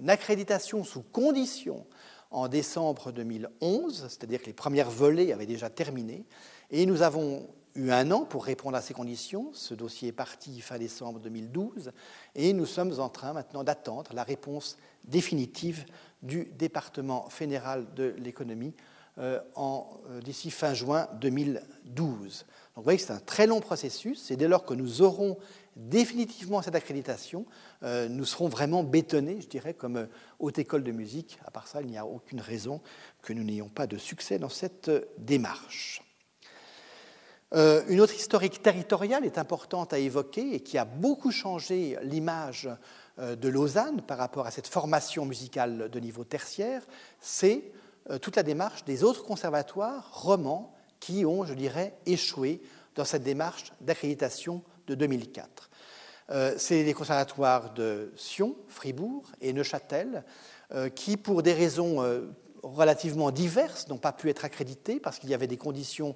[0.00, 1.86] une accréditation sous condition
[2.30, 6.24] en décembre 2011, c'est-à-dire que les premières volées avaient déjà terminé,
[6.70, 9.50] et nous avons eu un an pour répondre à ces conditions.
[9.52, 11.92] Ce dossier est parti fin décembre 2012,
[12.34, 15.84] et nous sommes en train maintenant d'attendre la réponse définitive
[16.22, 18.74] du département fédéral de l'économie
[19.18, 19.40] euh,
[20.22, 22.44] d'ici fin juin 2012
[22.76, 25.38] vous voyez que c'est un très long processus, et dès lors que nous aurons
[25.76, 27.46] définitivement cette accréditation,
[27.82, 30.06] euh, nous serons vraiment bétonnés, je dirais, comme euh,
[30.38, 31.38] haute école de musique.
[31.46, 32.82] À part ça, il n'y a aucune raison
[33.22, 36.02] que nous n'ayons pas de succès dans cette euh, démarche.
[37.52, 42.68] Une autre historique territoriale est importante à évoquer et qui a beaucoup changé l'image
[43.18, 46.82] de Lausanne par rapport à cette formation musicale de niveau tertiaire,
[47.20, 47.70] c'est
[48.20, 50.75] toute la démarche des autres conservatoires romans
[51.06, 52.60] qui ont, je dirais, échoué
[52.96, 55.70] dans cette démarche d'accréditation de 2004.
[56.56, 60.24] c'est les conservatoires de Sion, Fribourg et Neuchâtel
[60.96, 62.02] qui, pour des raisons
[62.66, 66.12] relativement diverses, n'ont pas pu être accrédités parce qu'il y avait des conditions euh,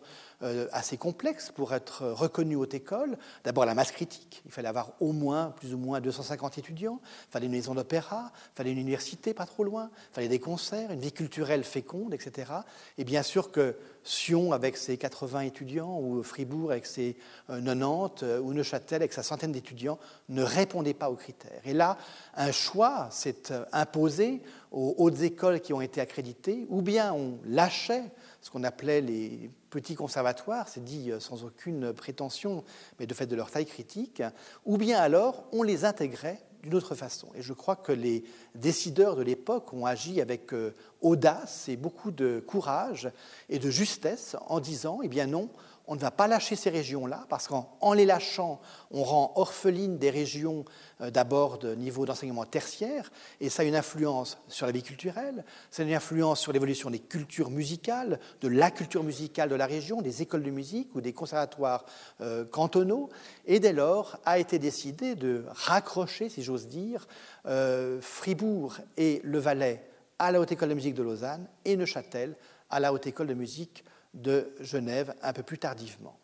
[0.73, 3.19] assez complexe pour être reconnu haute école.
[3.45, 7.33] D'abord la masse critique, il fallait avoir au moins plus ou moins 250 étudiants, il
[7.33, 10.91] fallait une maison d'opéra, il fallait une université pas trop loin, il fallait des concerts,
[10.91, 12.53] une vie culturelle féconde, etc.
[12.99, 17.17] Et bien sûr que Sion avec ses 80 étudiants, ou Fribourg avec ses
[17.49, 19.99] 90, euh, ou Neuchâtel avec sa centaine d'étudiants,
[20.29, 21.61] ne répondaient pas aux critères.
[21.65, 21.99] Et là,
[22.35, 27.39] un choix s'est euh, imposé aux hautes écoles qui ont été accréditées, ou bien on
[27.45, 28.05] lâchait
[28.41, 32.65] ce qu'on appelait les petits conservatoires, c'est dit euh, sans aucune prétention,
[32.99, 34.23] mais de fait de leur taille critique,
[34.65, 37.29] ou bien alors on les intégrait d'une autre façon.
[37.35, 42.11] Et je crois que les décideurs de l'époque ont agi avec euh, audace et beaucoup
[42.11, 43.11] de courage
[43.49, 45.49] et de justesse en disant, eh bien non,
[45.87, 50.11] on ne va pas lâcher ces régions-là, parce qu'en les lâchant, on rend orphelines des
[50.11, 50.65] régions
[51.01, 53.11] d'abord de niveau d'enseignement tertiaire,
[53.41, 56.91] et ça a une influence sur la vie culturelle, ça a une influence sur l'évolution
[56.91, 61.01] des cultures musicales, de la culture musicale de la région, des écoles de musique ou
[61.01, 61.85] des conservatoires
[62.21, 63.09] euh, cantonaux,
[63.47, 67.07] et dès lors a été décidé de raccrocher, si j'ose dire,
[67.47, 69.83] euh, Fribourg et le Valais
[70.19, 72.37] à la Haute École de musique de Lausanne et Neuchâtel
[72.69, 73.85] à la Haute École de musique
[74.15, 76.17] de Genève un peu plus tardivement.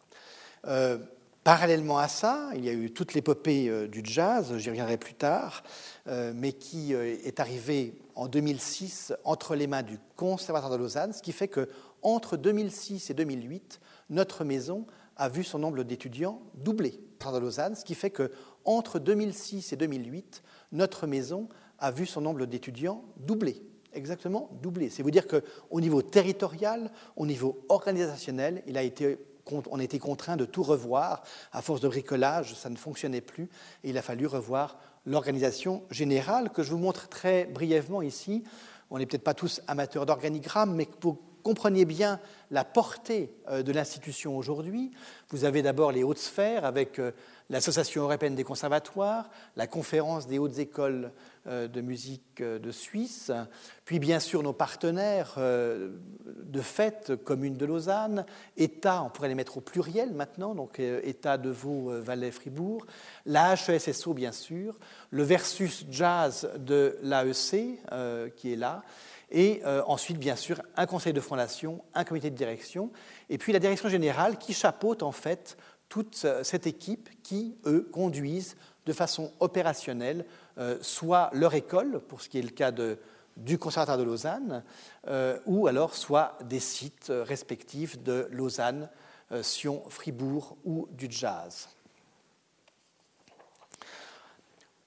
[0.66, 0.98] Euh,
[1.46, 5.14] parallèlement à ça, il y a eu toute l'épopée euh, du jazz, j'y reviendrai plus
[5.14, 5.62] tard,
[6.08, 11.22] euh, mais qui est arrivée en 2006 entre les mains du Conservatoire de Lausanne, ce
[11.22, 11.68] qui fait que
[12.02, 13.78] entre 2006 et 2008,
[14.10, 16.98] notre maison a vu son nombre d'étudiants doubler.
[17.20, 18.32] De Lausanne, ce qui fait que
[18.64, 23.62] entre 2006 et 2008, notre maison a vu son nombre d'étudiants doubler
[23.96, 24.90] exactement doublé.
[24.90, 29.18] C'est vous dire qu'au niveau territorial, au niveau organisationnel, il a été,
[29.50, 31.22] on été contraint de tout revoir.
[31.52, 33.48] À force de bricolage, ça ne fonctionnait plus
[33.84, 38.44] et il a fallu revoir l'organisation générale que je vous montre très brièvement ici.
[38.90, 42.18] On n'est peut-être pas tous amateurs d'organigramme, mais pour compreniez bien
[42.50, 44.90] la portée euh, de l'institution aujourd'hui,
[45.30, 47.12] vous avez d'abord les hautes sphères avec euh,
[47.50, 51.12] l'Association européenne des conservatoires, la conférence des hautes écoles
[51.46, 53.30] euh, de musique de Suisse,
[53.84, 59.58] puis bien sûr nos partenaires de fait, Commune de Lausanne, État, on pourrait les mettre
[59.58, 62.84] au pluriel maintenant, donc État de Vaud, Valais, Fribourg,
[63.24, 64.76] la HESSO bien sûr,
[65.10, 67.78] le versus jazz de l'AEC
[68.36, 68.82] qui est là,
[69.30, 72.90] et euh, ensuite, bien sûr, un conseil de fondation, un comité de direction,
[73.28, 75.56] et puis la direction générale qui chapeaute en fait
[75.88, 80.24] toute euh, cette équipe qui, eux, conduisent de façon opérationnelle
[80.58, 82.72] euh, soit leur école, pour ce qui est le cas
[83.36, 84.62] du Conservatoire de Lausanne,
[85.44, 88.88] ou alors soit des sites respectifs de Lausanne,
[89.42, 91.68] Sion, Fribourg ou du jazz.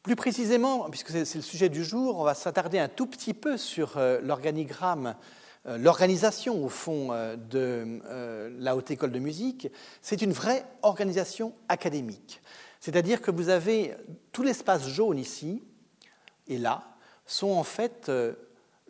[0.10, 3.58] Plus précisément, puisque c'est le sujet du jour, on va s'attarder un tout petit peu
[3.58, 5.14] sur euh, l'organigramme,
[5.68, 8.02] euh, l'organisation au fond euh, de
[8.58, 9.68] la Haute École de musique.
[10.02, 12.42] C'est une vraie organisation académique.
[12.80, 13.94] C'est-à-dire que vous avez
[14.32, 15.62] tout l'espace jaune ici
[16.48, 16.86] et là
[17.28, 18.12] sont en fait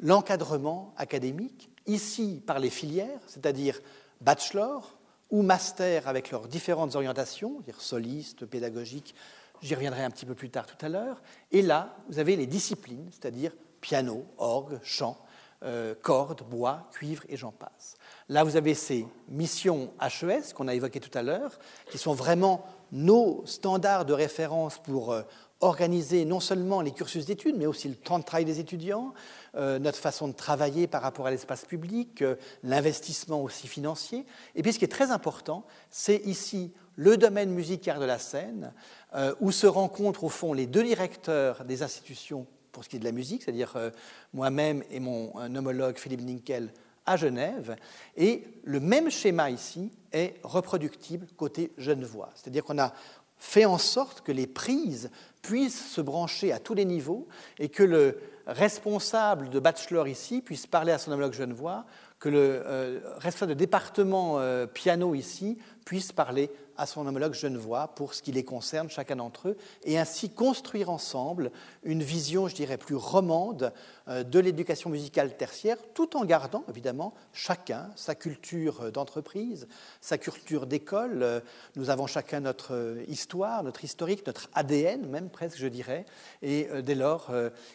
[0.01, 3.81] l'encadrement académique, ici par les filières, c'est-à-dire
[4.21, 4.97] bachelor
[5.31, 9.13] ou master avec leurs différentes orientations, dire soliste, pédagogique,
[9.61, 11.21] J'y reviendrai un petit peu plus tard tout à l'heure.
[11.51, 15.17] Et là, vous avez les disciplines, c'est-à-dire piano, orgue, chant,
[15.63, 17.97] euh, cordes, bois, cuivre et j'en passe.
[18.29, 21.59] Là, vous avez ces missions HES qu'on a évoquées tout à l'heure,
[21.91, 25.23] qui sont vraiment nos standards de référence pour euh,
[25.59, 29.13] organiser non seulement les cursus d'études, mais aussi le temps de travail des étudiants,
[29.55, 32.23] euh, notre façon de travailler par rapport à l'espace public,
[32.63, 34.25] l'investissement aussi financier.
[34.55, 38.73] Et puis ce qui est très important, c'est ici le domaine musical de la scène,
[39.15, 42.99] euh, où se rencontrent au fond les deux directeurs des institutions pour ce qui est
[42.99, 43.89] de la musique, c'est-à-dire euh,
[44.33, 46.73] moi-même et mon homologue Philippe Ninkel
[47.05, 47.77] à Genève.
[48.17, 52.31] Et le même schéma ici est reproductible côté Genevois.
[52.35, 52.93] C'est-à-dire qu'on a
[53.37, 55.09] fait en sorte que les prises
[55.41, 60.67] puissent se brancher à tous les niveaux et que le responsable de bachelor ici puisse
[60.67, 61.85] parler à son homologue genevois,
[62.19, 64.41] que le euh, responsable de département
[64.73, 69.49] piano ici puisse parler à son homologue genevois pour ce qui les concerne, chacun d'entre
[69.49, 71.51] eux, et ainsi construire ensemble
[71.83, 73.73] une vision, je dirais, plus romande
[74.07, 79.67] euh, de l'éducation musicale tertiaire, tout en gardant, évidemment, chacun sa culture d'entreprise,
[79.99, 81.21] sa culture d'école.
[81.21, 81.39] Euh,
[81.75, 86.05] nous avons chacun notre histoire, notre historique, notre ADN, même presque, je dirais,
[86.41, 87.31] et dès lors,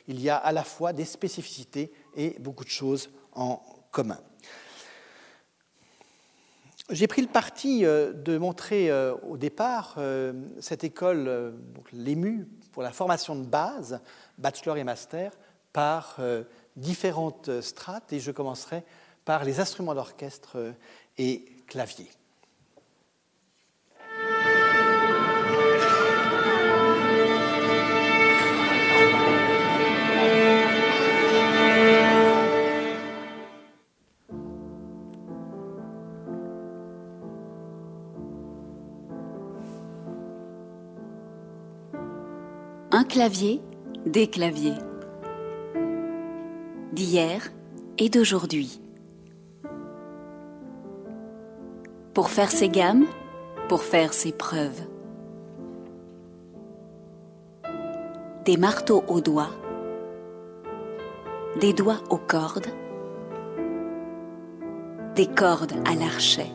[0.09, 4.19] il y a à la fois des spécificités et beaucoup de choses en commun.
[6.91, 11.55] J'ai pris le parti euh, de montrer euh, au départ euh, cette école,
[11.95, 14.01] l'EMU, pour la formation de base,
[14.37, 15.33] bachelor et master,
[15.73, 16.19] par
[16.77, 18.85] différentes strates, et je commencerai
[19.25, 20.75] par les instruments d'orchestre
[21.19, 22.09] et clavier.
[43.05, 43.61] Clavier,
[44.07, 44.75] des claviers.
[46.93, 47.53] D'hier
[47.99, 48.81] et d'aujourd'hui.
[52.13, 53.07] Pour faire ses gammes,
[53.69, 54.83] pour faire ses preuves.
[58.45, 59.55] Des marteaux aux doigts,
[61.61, 62.69] des doigts aux cordes,
[65.15, 66.51] des cordes à l'archet.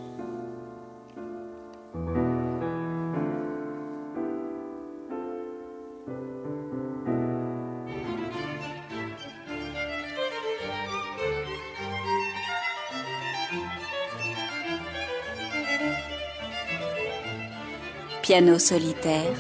[18.30, 19.34] Piano solitaire,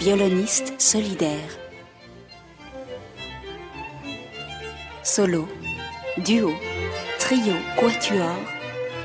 [0.00, 1.56] violoniste solidaire.
[5.02, 5.48] Solo,
[6.16, 6.52] duo,
[7.20, 8.36] trio, quatuor,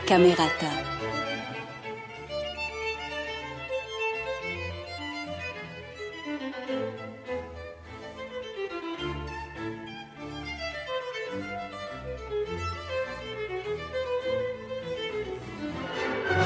[0.07, 0.81] camerata.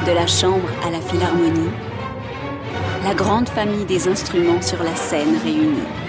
[0.04, 0.67] De la chambre
[3.18, 6.07] grande famille des instruments sur la scène réunie.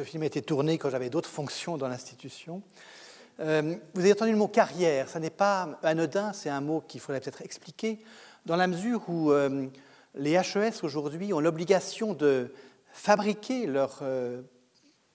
[0.00, 2.62] Ce film a été tourné quand j'avais d'autres fonctions dans l'institution.
[3.38, 7.02] Euh, vous avez entendu le mot carrière, ça n'est pas anodin, c'est un mot qu'il
[7.02, 7.98] faudrait peut-être expliquer,
[8.46, 9.66] dans la mesure où euh,
[10.14, 12.50] les HES aujourd'hui ont l'obligation de
[12.92, 14.40] fabriquer leur euh,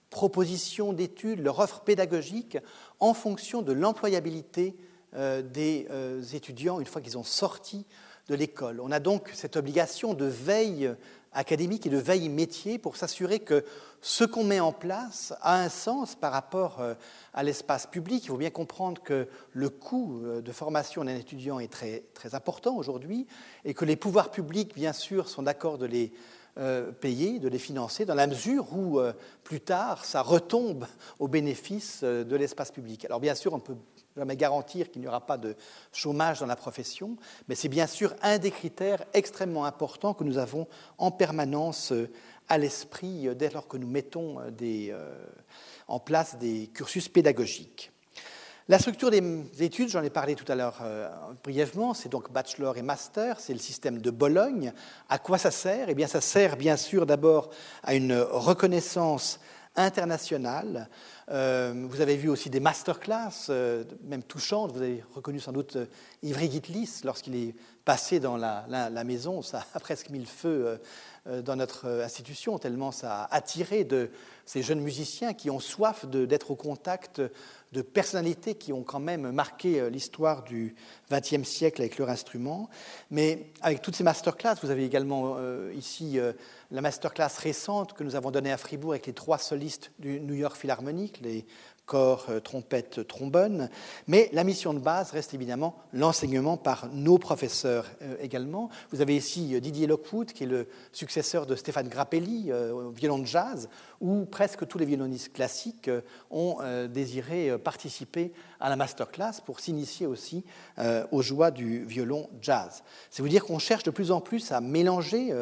[0.08, 2.56] propositions d'études, leur offre pédagogique
[3.00, 4.76] en fonction de l'employabilité
[5.16, 5.88] euh, des
[6.32, 7.86] étudiants une fois qu'ils ont sorti
[8.28, 8.80] de l'école.
[8.80, 10.94] On a donc cette obligation de veille
[11.36, 13.64] académique et de veille métier pour s'assurer que
[14.00, 16.94] ce qu'on met en place a un sens par rapport euh,
[17.34, 18.24] à l'espace public.
[18.24, 22.76] Il faut bien comprendre que le coût de formation d'un étudiant est très, très important
[22.76, 23.26] aujourd'hui
[23.64, 26.12] et que les pouvoirs publics, bien sûr, sont d'accord de les
[26.58, 29.12] euh, payer, de les financer, dans la mesure où, euh,
[29.44, 30.86] plus tard, ça retombe
[31.18, 33.04] au bénéfice euh, de l'espace public.
[33.04, 33.76] Alors, bien sûr, on peut
[34.16, 35.54] jamais garantir qu'il n'y aura pas de
[35.92, 37.16] chômage dans la profession,
[37.48, 40.66] mais c'est bien sûr un des critères extrêmement importants que nous avons
[40.98, 41.92] en permanence
[42.48, 44.38] à l'esprit dès lors que nous mettons
[45.88, 47.92] en place des cursus pédagogiques.
[48.68, 49.22] La structure des
[49.60, 51.08] études, j'en ai parlé tout à l'heure euh,
[51.44, 54.72] brièvement, c'est donc bachelor et master, c'est le système de Bologne.
[55.08, 55.88] À quoi ça sert?
[55.88, 57.50] Eh bien, ça sert bien sûr d'abord
[57.84, 59.38] à une reconnaissance
[59.76, 60.88] internationale
[61.28, 63.50] vous avez vu aussi des masterclass,
[64.04, 64.72] même touchantes.
[64.72, 65.76] Vous avez reconnu sans doute
[66.22, 67.54] Ivry Gitlis lorsqu'il est
[67.84, 69.42] passé dans la, la, maison.
[69.42, 70.80] Ça a presque mis le feu
[71.44, 74.10] dans notre institution, tellement ça a attiré de
[74.44, 77.20] ces jeunes musiciens qui ont soif d'être au contact
[77.72, 80.74] de personnalités qui ont quand même marqué euh, l'histoire du
[81.10, 82.68] XXe siècle avec leur instrument.
[83.10, 86.32] Mais avec toutes ces masterclass, vous avez également euh, ici euh,
[86.70, 90.34] la masterclass récente que nous avons donnée à Fribourg avec les trois solistes du New
[90.34, 91.44] York Philharmonic, les
[91.86, 93.70] corps, euh, trompette, trombone.
[94.08, 98.68] Mais la mission de base reste évidemment l'enseignement par nos professeurs euh, également.
[98.90, 103.18] Vous avez ici euh, Didier Lockwood, qui est le successeur de Stéphane Grappelli au violon
[103.18, 103.68] de jazz,
[104.00, 105.90] où presque tous les violonistes classiques
[106.30, 106.56] ont
[106.88, 110.44] désiré participer à la masterclass pour s'initier aussi
[111.12, 112.82] aux joies du violon jazz.
[113.10, 115.32] C'est vous dire qu'on cherche de plus en plus à mélanger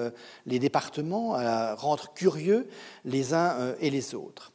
[0.46, 2.68] les départements, à rendre curieux
[3.04, 4.53] les uns et les autres.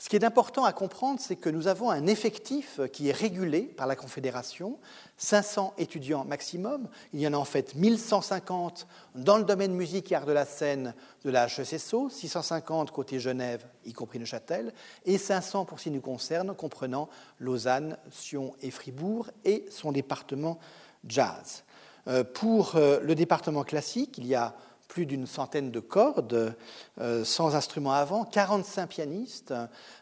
[0.00, 3.62] Ce qui est important à comprendre, c'est que nous avons un effectif qui est régulé
[3.62, 4.78] par la Confédération,
[5.16, 6.88] 500 étudiants maximum.
[7.12, 8.86] Il y en a en fait 1150
[9.16, 10.94] dans le domaine musique et art de la scène
[11.24, 14.72] de la HESSO, 650 côté Genève, y compris Neuchâtel,
[15.04, 17.08] et 500 pour ce qui nous concerne, comprenant
[17.40, 20.60] Lausanne, Sion et Fribourg, et son département
[21.08, 21.64] jazz.
[22.06, 24.54] Euh, pour euh, le département classique, il y a
[24.88, 26.56] plus d'une centaine de cordes,
[27.00, 29.52] euh, sans instruments avant, 45 pianistes.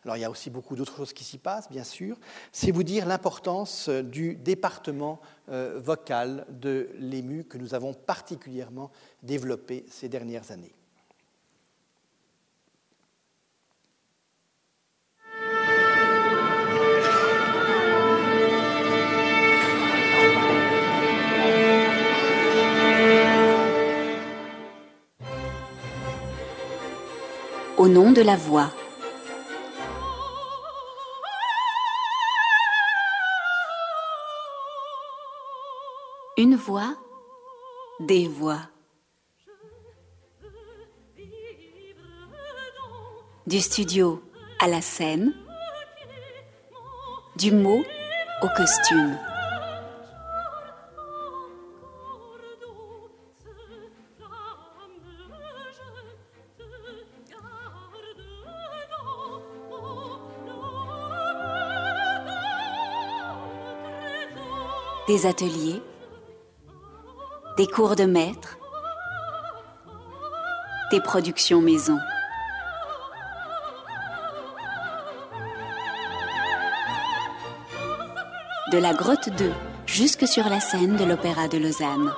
[0.04, 2.16] Alors il y a aussi beaucoup d'autres choses qui s'y passent, bien sûr.
[2.52, 5.20] C'est vous dire l'importance du département
[5.50, 8.90] euh, vocal de l'EMU que nous avons particulièrement
[9.22, 10.72] développé ces dernières années.
[27.86, 28.72] Au nom de la voix.
[36.36, 36.96] Une voix,
[38.00, 38.62] des voix.
[43.46, 44.20] Du studio
[44.58, 45.32] à la scène,
[47.36, 47.84] du mot
[48.42, 49.16] au costume.
[65.16, 65.80] Des ateliers,
[67.56, 68.58] des cours de maître,
[70.90, 71.98] des productions maison.
[78.72, 79.50] De la grotte 2
[79.86, 82.12] jusque sur la scène de l'Opéra de Lausanne.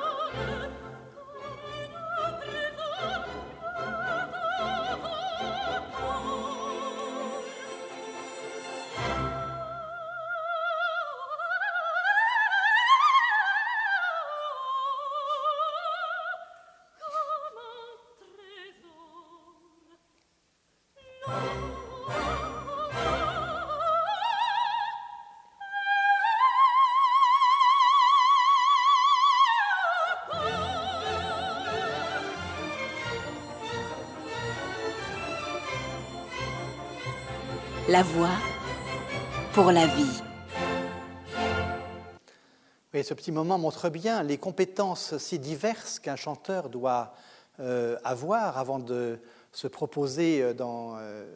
[37.98, 38.38] La voix
[39.54, 40.22] pour la vie.
[42.92, 47.12] Ce petit moment montre bien les compétences si diverses qu'un chanteur doit
[47.58, 49.18] euh, avoir avant de
[49.50, 51.26] se proposer euh, dans euh,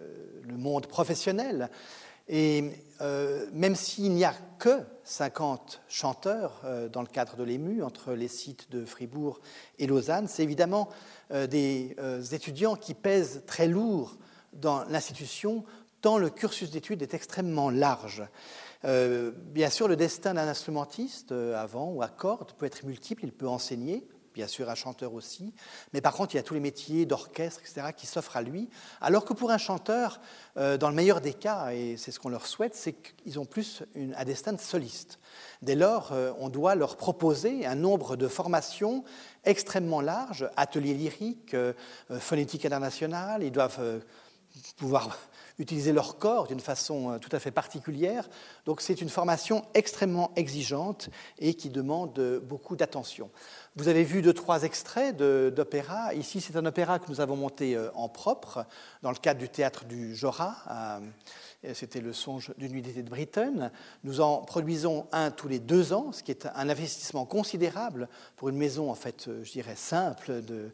[0.44, 1.68] le monde professionnel.
[2.28, 2.70] Et
[3.52, 8.70] même s'il n'y a que 50 chanteurs dans le cadre de l'EMU, entre les sites
[8.70, 9.40] de Fribourg
[9.80, 10.88] et Lausanne, c'est évidemment
[11.32, 11.96] des
[12.30, 14.16] étudiants qui pèsent très lourd
[14.52, 15.64] dans l'institution
[16.03, 18.24] tant le cursus d'études est extrêmement large.
[18.84, 23.24] Euh, bien sûr, le destin d'un instrumentiste, euh, avant ou à cordes, peut être multiple,
[23.24, 25.55] il peut enseigner, bien sûr un chanteur aussi,
[25.92, 28.68] mais par contre, il y a tous les métiers d'orchestre, etc., qui s'offrent à lui,
[29.00, 30.20] alors que pour un chanteur,
[30.57, 33.44] euh, dans le meilleur des cas, et c'est ce qu'on leur souhaite, c'est qu'ils ont
[33.44, 35.20] plus un destin de soliste.
[35.61, 39.05] Dès lors, on doit leur proposer un nombre de formations
[39.44, 41.55] extrêmement larges, ateliers lyriques,
[42.18, 44.03] phonétique internationale, ils doivent
[44.76, 45.16] pouvoir
[45.59, 48.28] utiliser leur corps d'une façon euh, tout à fait particulière.
[48.64, 53.30] Donc c'est une formation extrêmement exigeante et qui demande beaucoup d'attention.
[53.76, 56.12] Vous avez vu deux, trois extraits d'opéra.
[56.14, 58.66] Ici, c'est un opéra que nous avons monté euh, en propre
[59.03, 61.00] dans le cadre du théâtre du Jora
[61.74, 63.70] C'était le songe d'une nuit d'été de Britain.
[64.02, 68.48] Nous en produisons un tous les deux ans, ce qui est un investissement considérable pour
[68.48, 70.70] une maison, en fait, je dirais, simple, de,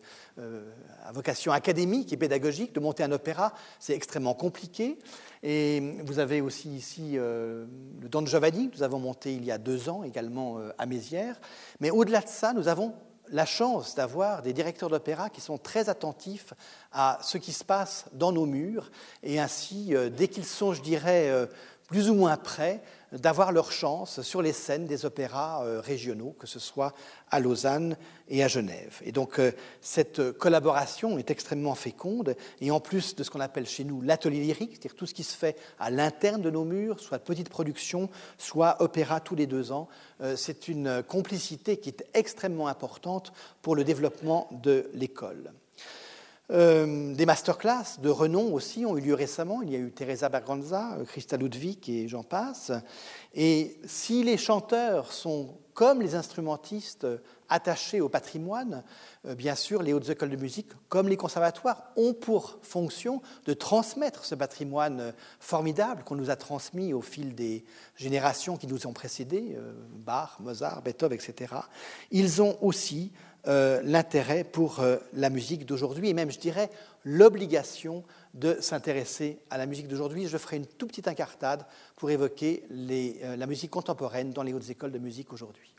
[1.05, 2.74] à vocation académique et pédagogique.
[2.74, 4.99] De monter un opéra, c'est extrêmement compliqué.
[5.43, 7.68] Et vous avez aussi ici le
[8.09, 11.39] Don Giovanni, que nous avons monté il y a deux ans également à Mézières.
[11.80, 12.95] Mais au-delà de ça, nous avons
[13.31, 16.55] la chance d'avoir des directeurs d'opéra qui sont très attentifs
[16.93, 18.91] à ce qui se passe dans nos murs.
[19.22, 21.47] Et ainsi, euh, dès qu'ils sont, je dirais, euh,
[21.89, 26.46] plus ou moins prêts, d'avoir leur chance sur les scènes des opéras euh, régionaux, que
[26.46, 26.94] ce soit
[27.30, 27.96] à Lausanne
[28.28, 29.00] et à Genève.
[29.04, 29.40] Et donc
[29.80, 34.40] cette collaboration est extrêmement féconde, et en plus de ce qu'on appelle chez nous l'atelier
[34.40, 38.09] lyrique, c'est-à-dire tout ce qui se fait à l'interne de nos murs, soit petite production,
[38.36, 39.88] soit opéra tous les deux ans,
[40.36, 43.32] c'est une complicité qui est extrêmement importante
[43.62, 45.52] pour le développement de l'école.
[46.51, 49.61] Euh, des masterclass de renom aussi ont eu lieu récemment.
[49.61, 52.72] Il y a eu Teresa Berganza, euh, Christa Ludwig et j'en passe.
[53.34, 57.07] Et si les chanteurs sont, comme les instrumentistes,
[57.51, 58.82] attachés au patrimoine,
[59.26, 63.53] euh, bien sûr, les hautes écoles de musique, comme les conservatoires, ont pour fonction de
[63.53, 68.94] transmettre ce patrimoine formidable qu'on nous a transmis au fil des générations qui nous ont
[68.94, 69.59] précédés,
[69.99, 71.55] Bach, Mozart, Beethoven, etc.
[72.11, 73.12] Ils ont aussi
[73.47, 76.70] euh, l'intérêt pour euh, la musique d'aujourd'hui et même, je dirais,
[77.05, 78.03] l'obligation
[78.34, 80.26] de s'intéresser à la musique d'aujourd'hui.
[80.26, 81.64] Je ferai une tout petite incartade
[81.97, 85.78] pour évoquer euh, la musique contemporaine dans les hautes écoles de musique aujourd'hui.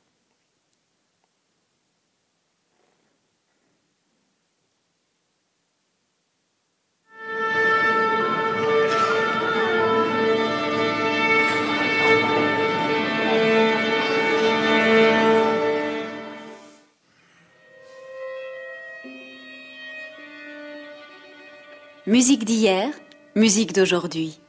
[22.19, 22.89] Musique d'hier,
[23.33, 24.41] musique d'aujourd'hui.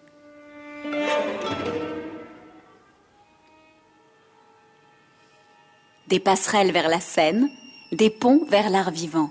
[6.08, 7.48] Des passerelles vers la scène,
[7.92, 9.30] des ponts vers l'art vivant.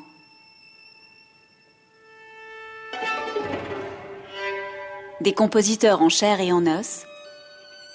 [5.19, 7.03] Des compositeurs en chair et en os,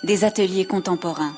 [0.03, 1.34] des ateliers contemporains.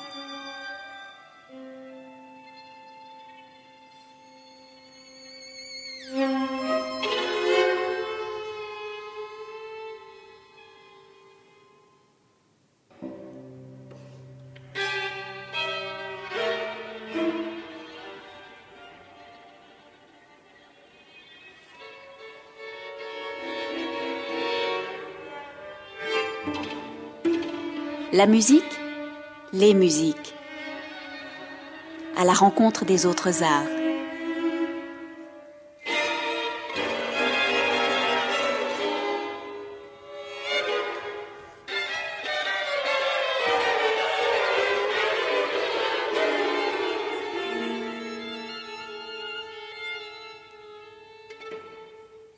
[28.17, 28.63] La musique,
[29.53, 30.33] les musiques,
[32.15, 33.61] à la rencontre des autres arts.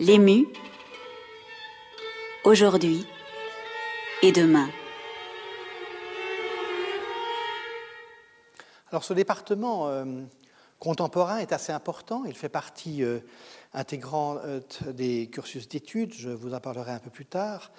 [0.02, 0.50] L'ému,
[2.44, 3.06] aujourd'hui
[4.22, 4.68] et demain.
[8.92, 10.04] Alors ce département euh,
[10.80, 13.20] contemporain est assez important, il fait partie euh,
[13.72, 17.72] intégrante euh, des cursus d'études, je vous en parlerai un peu plus tard.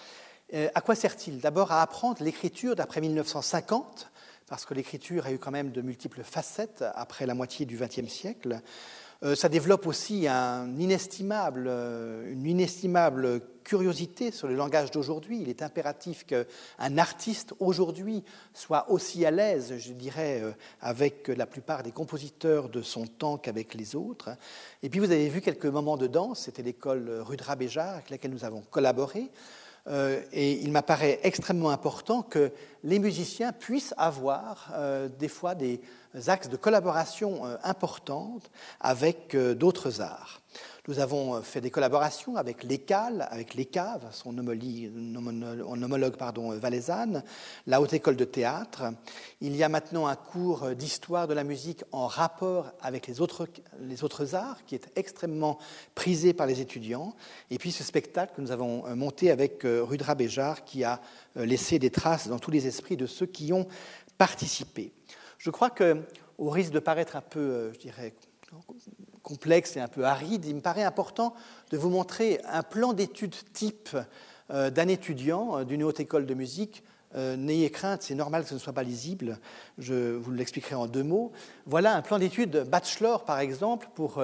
[0.53, 1.41] à quoi sert-il?
[1.41, 4.13] D'abord à apprendre l'écriture d'après 1950,
[4.47, 8.07] parce que l'écriture a eu quand même de multiples facettes après la moitié du XXe
[8.07, 8.61] siècle.
[9.23, 10.81] Euh, ça développe aussi euh, une
[12.47, 15.41] inestimable curiosité sur le langage d'aujourd'hui.
[15.43, 21.45] Il est impératif qu'un artiste aujourd'hui soit aussi à l'aise, je dirais, euh, avec la
[21.45, 24.31] plupart des compositeurs de son temps qu'avec les autres.
[24.83, 28.33] Et puis vous avez vu quelques moments de danse, c'était l'école Rudra Béjar avec laquelle
[28.33, 29.31] nous avons collaboré.
[30.33, 32.53] Et il m'apparaît extrêmement important que
[32.85, 34.73] les musiciens puissent avoir
[35.19, 35.81] des fois des,
[36.27, 40.41] axes de collaboration euh, importantes avec euh, d'autres arts.
[40.91, 47.23] Nous avons euh, fait des collaborations avec l'ECAL, avec l'ECAV, son homologue pardon, valaisanne,
[47.69, 48.93] la Haute École de Théâtre.
[49.41, 54.35] Il y a maintenant un cours d'histoire de la musique en rapport avec les autres,
[54.35, 55.61] arts, qui est extrêmement
[55.95, 57.15] prisé par les étudiants.
[57.53, 61.01] Et puis ce spectacle que nous avons monté avec Rudra Béjar, qui a
[61.37, 63.69] laissé des traces dans tous les esprits de ceux qui ont
[64.19, 64.93] participé.
[65.39, 66.03] Je crois que,
[66.37, 68.13] au risque de paraître un peu, euh, je dirais,
[69.23, 71.35] complexe et un peu aride, il me paraît important
[71.71, 73.97] de vous montrer un plan d'études type
[74.51, 76.83] euh, d'un étudiant euh, d'une haute école de musique
[77.17, 79.41] euh, n'ayez crainte, c'est normal que ce ne soit pas lisible,
[79.79, 81.33] je vous l'expliquerai en deux mots.
[81.67, 84.23] Voilà un plan d'étude bachelor, par exemple, pour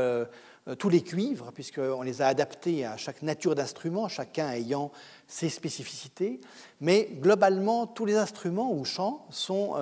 [0.78, 4.92] tous les cuivres, puisqu'on les a adaptés à chaque nature d'instrument, chacun ayant
[5.26, 6.40] ses spécificités.
[6.80, 9.74] Mais globalement, tous les instruments ou chants sont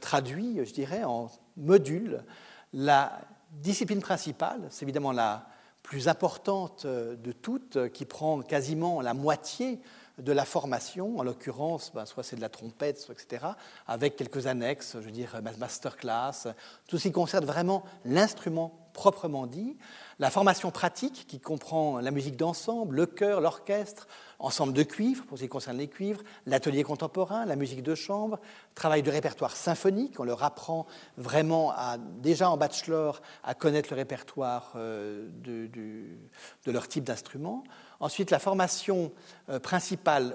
[0.00, 2.24] traduits, je dirais, en modules.
[2.72, 3.12] La
[3.50, 5.46] discipline principale, c'est évidemment la
[5.82, 9.80] plus importante de toutes, qui prend quasiment la moitié
[10.18, 13.46] de la formation, en l'occurrence, ben, soit c'est de la trompette, soit etc.,
[13.86, 16.48] avec quelques annexes, je veux dire, masterclass,
[16.88, 19.76] tout ce qui concerne vraiment l'instrument proprement dit,
[20.18, 24.08] la formation pratique qui comprend la musique d'ensemble, le chœur, l'orchestre,
[24.40, 28.40] ensemble de cuivres pour ce qui concerne les cuivres, l'atelier contemporain, la musique de chambre,
[28.74, 30.84] travail de répertoire symphonique, on leur apprend
[31.16, 37.62] vraiment à, déjà en bachelor à connaître le répertoire euh, de, leur type d'instrument.
[38.00, 39.12] Ensuite, la formation
[39.50, 40.34] euh, principale,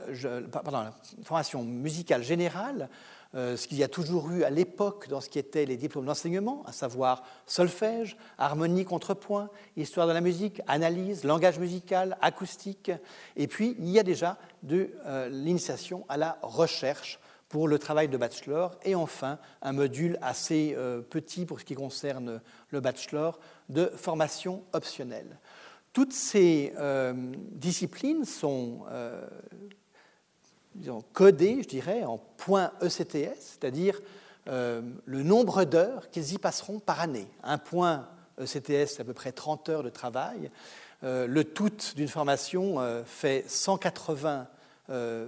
[0.54, 0.94] pardon, la
[1.24, 2.90] formation musicale générale,
[3.34, 6.64] ce qu'il y a toujours eu à l'époque dans ce qui était les diplômes d'enseignement,
[6.66, 12.92] à savoir solfège, harmonie, contrepoint, histoire de la musique, analyse, langage musical, acoustique.
[13.36, 17.20] Et puis, il y a déjà de euh, l'initiation à la recherche
[17.50, 18.78] pour le travail de bachelor.
[18.84, 20.76] Et enfin, un module assez
[21.10, 25.40] petit pour ce qui concerne le bachelor de formation optionnelle.
[25.94, 27.14] Toutes ces euh,
[27.52, 28.86] disciplines sont
[30.88, 34.02] euh, codées, je dirais, en points ECTS, c'est-à-dire
[34.48, 37.28] euh, le nombre d'heures qu'ils y passeront par année.
[37.44, 38.08] Un point
[38.40, 40.50] ECTS, c'est à peu près 30 heures de travail.
[41.04, 44.48] le tout d'une formation fait 180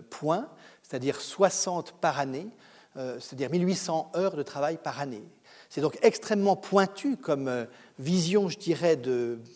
[0.10, 0.50] points,
[0.82, 2.48] c'est-à-dire 60 par année,
[2.96, 5.24] c'est-à-dire 1800 heures de travail par année.
[5.70, 7.66] C'est donc extrêmement pointu comme euh,
[8.00, 8.98] vision, je dirais,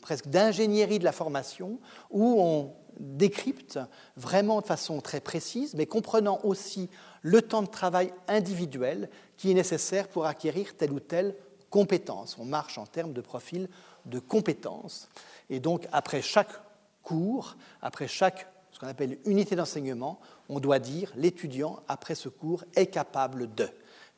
[0.01, 1.79] presque d'ingénierie de la formation,
[2.09, 3.79] où on décrypte
[4.15, 6.89] vraiment de façon très précise, mais comprenant aussi
[7.21, 11.35] le temps de travail individuel qui est nécessaire pour acquérir telle ou telle
[11.69, 12.37] compétence.
[12.39, 13.69] On marche en termes de profil
[14.05, 15.09] de compétences.
[15.49, 16.51] Et donc, après chaque
[17.03, 22.63] cours, après chaque ce qu'on appelle unité d'enseignement, on doit dire l'étudiant, après ce cours,
[22.75, 23.67] est capable de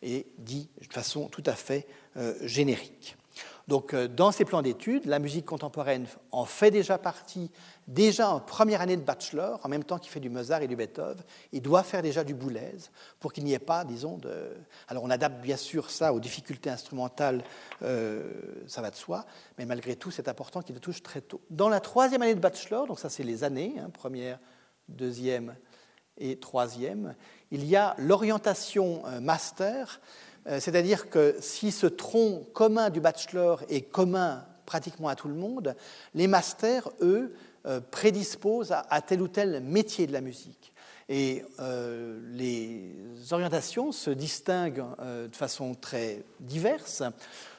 [0.04, 3.18] et dit de façon tout à fait euh, générique.
[3.72, 7.50] Donc, euh, dans ces plans d'études, la musique contemporaine en fait déjà partie,
[7.88, 10.76] déjà en première année de bachelor, en même temps qu'il fait du Mozart et du
[10.76, 11.24] Beethoven.
[11.54, 12.76] Il doit faire déjà du Boulez
[13.22, 14.58] pour qu'il n'y ait pas, disons, de.
[14.90, 17.46] Alors, on adapte bien sûr ça aux difficultés instrumentales,
[17.82, 18.30] euh,
[18.68, 19.26] ça va de soi,
[19.58, 21.40] mais malgré tout, c'est important qu'il le touche très tôt.
[21.50, 24.38] Dans la troisième année de bachelor, donc ça, c'est les années, hein, première,
[24.90, 25.56] deuxième
[26.18, 27.16] et troisième,
[27.52, 30.02] il y a l'orientation euh, master,
[30.46, 35.76] c'est-à-dire que si ce tronc commun du bachelor est commun pratiquement à tout le monde,
[36.14, 37.36] les masters, eux,
[37.68, 40.74] euh, prédisposent à, tel ou tel métier de la musique.
[41.10, 41.44] Et
[42.32, 42.96] les
[43.32, 47.04] orientations se distinguent de façon très diverse.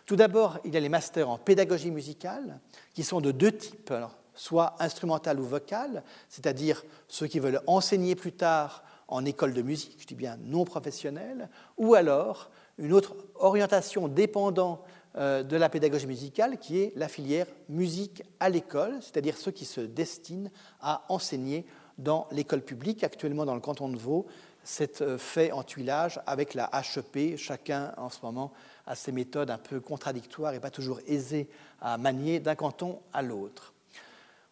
[0.07, 2.61] Tout d'abord, il y a les masters en pédagogie musicale,
[2.95, 3.93] qui sont de deux types,
[4.35, 9.99] soit instrumental ou vocal, c'est-à-dire ceux qui veulent enseigner plus tard en école de musique,
[10.01, 12.51] je dis bien non professionnelle, ou alors
[12.83, 14.83] une autre orientation dépendant
[15.17, 19.65] euh, de la pédagogie musicale qui est la filière musique à l'école, c'est-à-dire ceux qui
[19.65, 21.65] se destinent à enseigner
[21.97, 23.05] dans l'école publique.
[23.05, 24.27] Actuellement, dans le canton de Vaud,
[24.65, 27.37] c'est euh, fait en tuilage avec la HEP.
[27.37, 28.53] Chacun, en ce moment,
[28.87, 31.49] a ses méthodes un peu contradictoires et pas toujours aisées
[31.81, 33.75] à manier d'un canton à l'autre.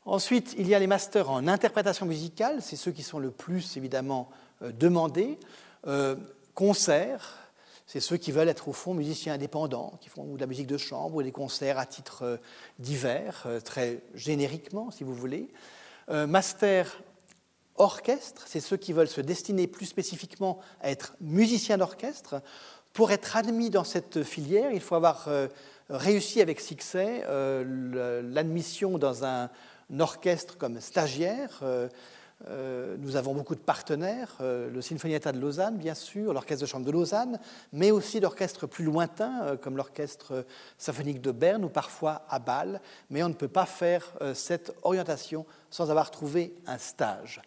[0.04, 3.76] Ensuite, il y a les masters en interprétation musicale, c'est ceux qui sont le plus
[3.76, 4.30] évidemment
[4.62, 5.36] euh, demandés.
[6.54, 7.39] Concerts,
[7.92, 10.78] c'est ceux qui veulent être au fond musiciens indépendants, qui font de la musique de
[10.78, 12.36] chambre ou des concerts à titre euh,
[12.78, 15.48] divers, très génériquement si vous voulez.
[16.08, 17.02] master
[17.74, 22.42] orchestre, c'est ceux qui veulent se destiner plus spécifiquement à être musiciens d'orchestre.
[22.92, 25.28] Pour être admis dans cette filière, il faut avoir
[25.88, 29.50] réussi avec succès l'admission dans un
[29.98, 31.62] orchestre comme stagiaire.
[32.48, 36.62] Euh, euh, nous avons beaucoup de partenaires, euh, le Sinfonietta de Lausanne, bien sûr, l'Orchestre
[36.62, 37.38] de chambre de Lausanne,
[37.72, 40.44] mais aussi d'orchestres plus lointains, comme l'Orchestre
[40.78, 42.80] symphonique de Berne ou parfois à Bâle.
[43.10, 47.40] Mais on ne peut pas faire cette orientation sans avoir trouvé un stage.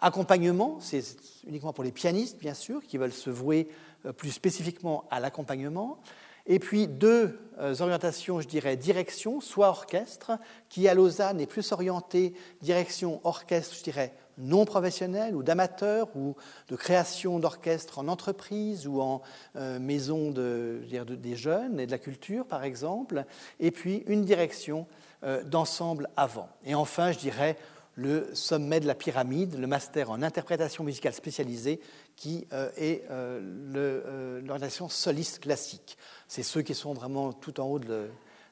[0.00, 1.02] Accompagnement, c'est
[1.46, 3.68] uniquement pour les pianistes, bien sûr, qui veulent se vouer
[4.16, 5.98] plus spécifiquement à l'accompagnement.
[6.46, 10.32] Et puis deux euh, orientations, je dirais, direction, soit orchestre,
[10.68, 16.34] qui à Lausanne est plus orienté direction orchestre, je dirais, non professionnel ou d'amateur ou
[16.68, 19.22] de création d'orchestre en entreprise ou en
[19.56, 23.24] euh, maison de, des jeunes et de la culture, par exemple.
[23.58, 24.86] Et puis une direction
[25.24, 26.48] euh, d'ensemble avant.
[26.64, 27.56] Et enfin, je dirais,
[27.94, 31.80] le sommet de la pyramide, le master en interprétation musicale spécialisée,
[32.16, 32.46] qui
[32.78, 35.98] est l'orientation soliste classique.
[36.26, 38.08] C'est ceux qui sont vraiment tout en haut de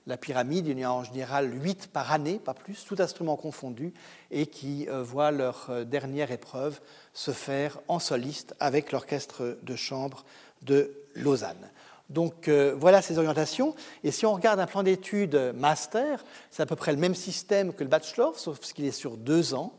[0.08, 0.66] la pyramide.
[0.66, 3.94] Il y en a en général huit par année, pas plus, tout instrument confondu,
[4.32, 6.80] et qui voient leur dernière épreuve
[7.12, 10.24] se faire en soliste avec l'orchestre de chambre
[10.62, 11.70] de Lausanne.
[12.08, 13.74] Donc euh, voilà ces orientations.
[14.02, 17.72] Et si on regarde un plan d'études master, c'est à peu près le même système
[17.72, 19.72] que le bachelor, sauf qu'il est sur deux ans,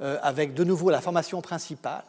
[0.00, 2.04] euh, avec de nouveau la formation principale,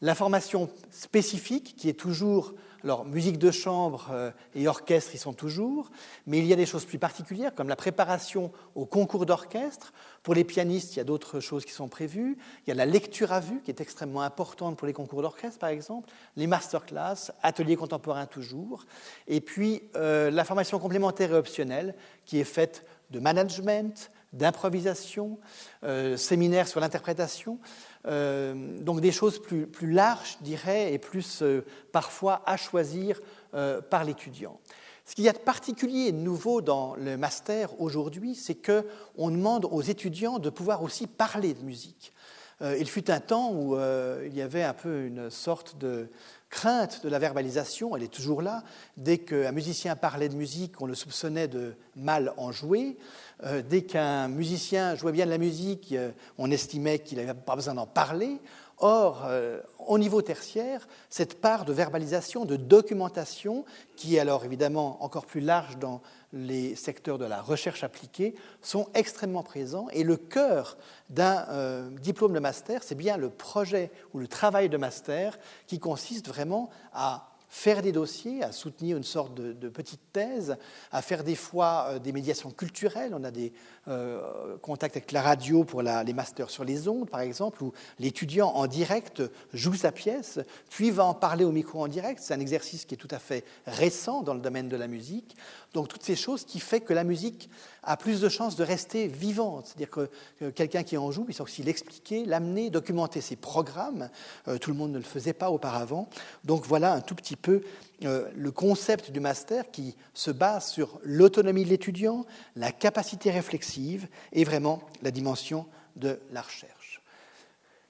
[0.00, 2.54] la formation spécifique qui est toujours
[2.86, 5.90] alors, musique de chambre euh, et orchestre, ils sont toujours,
[6.24, 9.92] mais il y a des choses plus particulières, comme la préparation au concours d'orchestre.
[10.22, 12.38] Pour les pianistes, il y a d'autres choses qui sont prévues.
[12.64, 15.58] Il y a la lecture à vue, qui est extrêmement importante pour les concours d'orchestre,
[15.58, 16.10] par exemple.
[16.36, 18.86] Les masterclass, ateliers contemporains toujours.
[19.26, 25.38] Et puis, euh, la formation complémentaire et optionnelle, qui est faite de management, d'improvisation,
[25.82, 27.58] euh, séminaire sur l'interprétation.
[28.06, 33.20] Euh, donc des choses plus, plus, larges, je dirais, et plus euh, parfois à choisir
[33.54, 34.60] euh, par l'étudiant.
[35.04, 39.30] Ce qu'il y a de particulier et de nouveau dans le master aujourd'hui, c'est qu'on
[39.30, 42.12] demande aux étudiants de pouvoir aussi parler de musique.
[42.60, 43.76] Il fut un temps où
[44.24, 46.08] il y avait un peu une sorte de
[46.50, 48.62] crainte de la verbalisation, elle est toujours là.
[48.96, 52.96] Dès qu'un musicien parlait de musique, on le soupçonnait de mal en jouer.
[53.44, 57.56] Euh, dès qu'un musicien jouait bien de la musique, euh, on estimait qu'il n'avait pas
[57.56, 58.40] besoin d'en parler.
[58.78, 63.64] Or, euh, au niveau tertiaire, cette part de verbalisation, de documentation,
[63.96, 66.02] qui est alors évidemment encore plus large dans
[66.36, 69.88] les secteurs de la recherche appliquée, sont extrêmement présents.
[69.92, 70.76] Et le cœur
[71.10, 76.28] d'un diplôme de master, c'est bien le projet ou le travail de master qui consiste
[76.28, 80.56] vraiment à faire des dossiers, à soutenir une sorte de, petite thèse,
[80.92, 83.12] à faire des fois euh, des médiations culturelles.
[83.14, 83.52] On a des
[83.88, 88.48] euh, contacts avec la radio pour les masters sur les ondes, par exemple, où l'étudiant
[88.48, 89.22] en direct
[89.52, 90.38] joue sa pièce,
[90.70, 92.20] puis va en parler au micro en direct.
[92.22, 95.36] C'est un exercice qui est tout à fait récent dans le domaine de la musique.
[95.74, 97.48] Donc toutes ces choses qui font que la musique
[97.82, 99.66] a plus de chances de rester vivante.
[99.66, 104.10] C'est-à-dire que, quelqu'un qui en joue, il faut aussi l'expliquer, l'amener, documenter ses programmes.
[104.48, 106.08] Euh, tout le monde ne le faisait pas auparavant.
[106.44, 107.62] Donc voilà un tout petit peu
[108.04, 114.08] euh, le concept du master qui se base sur l'autonomie de l'étudiant, la capacité réflexive
[114.32, 115.66] et vraiment la dimension
[115.96, 117.02] de la recherche.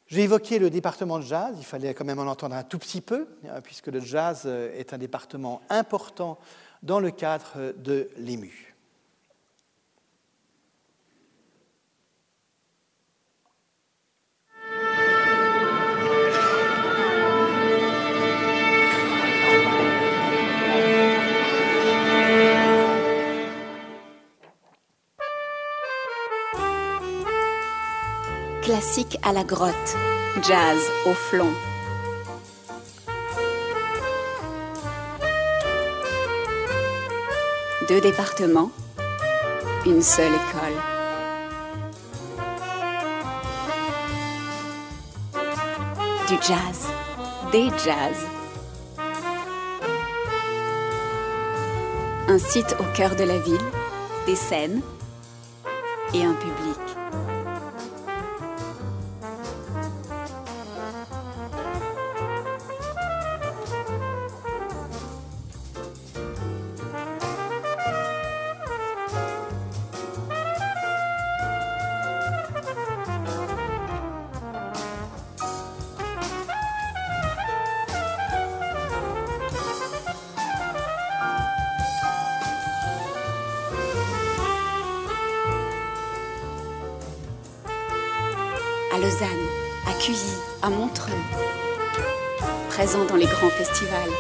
[0.07, 3.01] J'ai évoqué le département de jazz, il fallait quand même en entendre un tout petit
[3.01, 6.39] peu, euh, puisque le jazz est un département important
[6.83, 8.66] dans le cadre de l'EMU.
[28.67, 29.97] Classique à la grotte,
[30.43, 31.53] jazz au flanc.
[37.87, 38.73] deux départements,
[39.87, 40.83] une seule école.
[46.27, 46.89] Du jazz,
[47.53, 48.27] des jazz.
[52.27, 53.61] Un site au cœur de la ville,
[54.27, 54.83] des scènes
[56.13, 56.96] et un public.
[90.67, 91.13] À Montreux,
[92.71, 94.11] présent dans les grands festivals.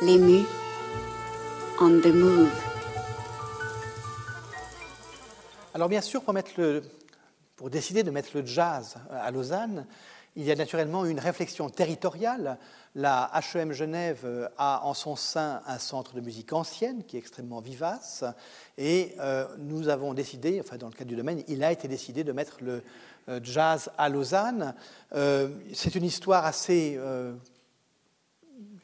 [0.00, 0.46] L'ému
[1.78, 2.48] on the move.
[5.74, 6.82] Alors bien sûr, pour mettre le,
[7.56, 9.86] pour décider de mettre le jazz à Lausanne,
[10.36, 12.58] il y a naturellement une réflexion territoriale.
[12.94, 17.60] La HEM Genève a en son sein un centre de musique ancienne qui est extrêmement
[17.60, 18.24] vivace
[18.78, 22.24] et euh, nous avons décidé, enfin dans le cadre du domaine, il a été décidé
[22.24, 22.82] de mettre le
[23.28, 24.74] euh, jazz à Lausanne.
[25.14, 26.98] Euh, c'est une histoire assez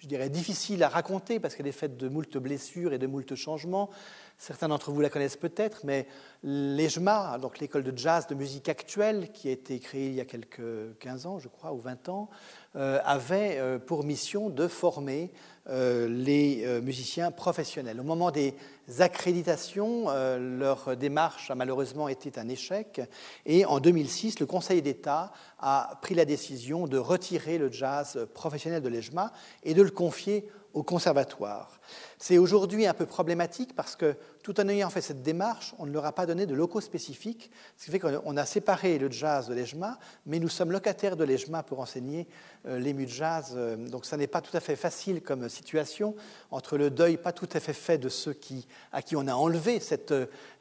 [0.01, 3.35] je dirais, difficile à raconter parce qu'elle est faite de moult blessures et de moult
[3.35, 3.91] changements.
[4.39, 6.07] Certains d'entre vous la connaissent peut-être, mais
[6.43, 10.27] l'EJMA, donc l'école de jazz de musique actuelle, qui a été créée il y a
[10.27, 12.29] quelques 15 ans, je crois, ou 20 ans,
[12.77, 15.33] euh, avait euh, pour mission de former
[15.71, 17.99] euh, les musiciens professionnels.
[17.99, 18.55] Au moment des
[18.99, 20.09] accréditations,
[20.39, 23.01] leur démarche a malheureusement été un échec,
[23.47, 28.83] et en 2006, le Conseil d'État a pris la décision de retirer le jazz professionnel
[28.83, 29.33] de l'EJMA
[29.65, 31.81] et de le confier au conservatoire.
[32.19, 35.91] C'est aujourd'hui un peu problématique parce que tout en ayant fait cette démarche, on ne
[35.91, 39.49] leur a pas donné de locaux spécifiques, ce qui fait qu'on a séparé le jazz
[39.49, 42.29] de l'EJMA, mais nous sommes locataires de l'EJMA pour enseigner
[42.67, 43.55] euh, de jazz.
[43.57, 46.15] Euh, donc ça n'est pas tout à fait facile comme situation,
[46.51, 49.35] entre le deuil pas tout à fait fait de ceux qui, à qui on a
[49.35, 50.13] enlevé cette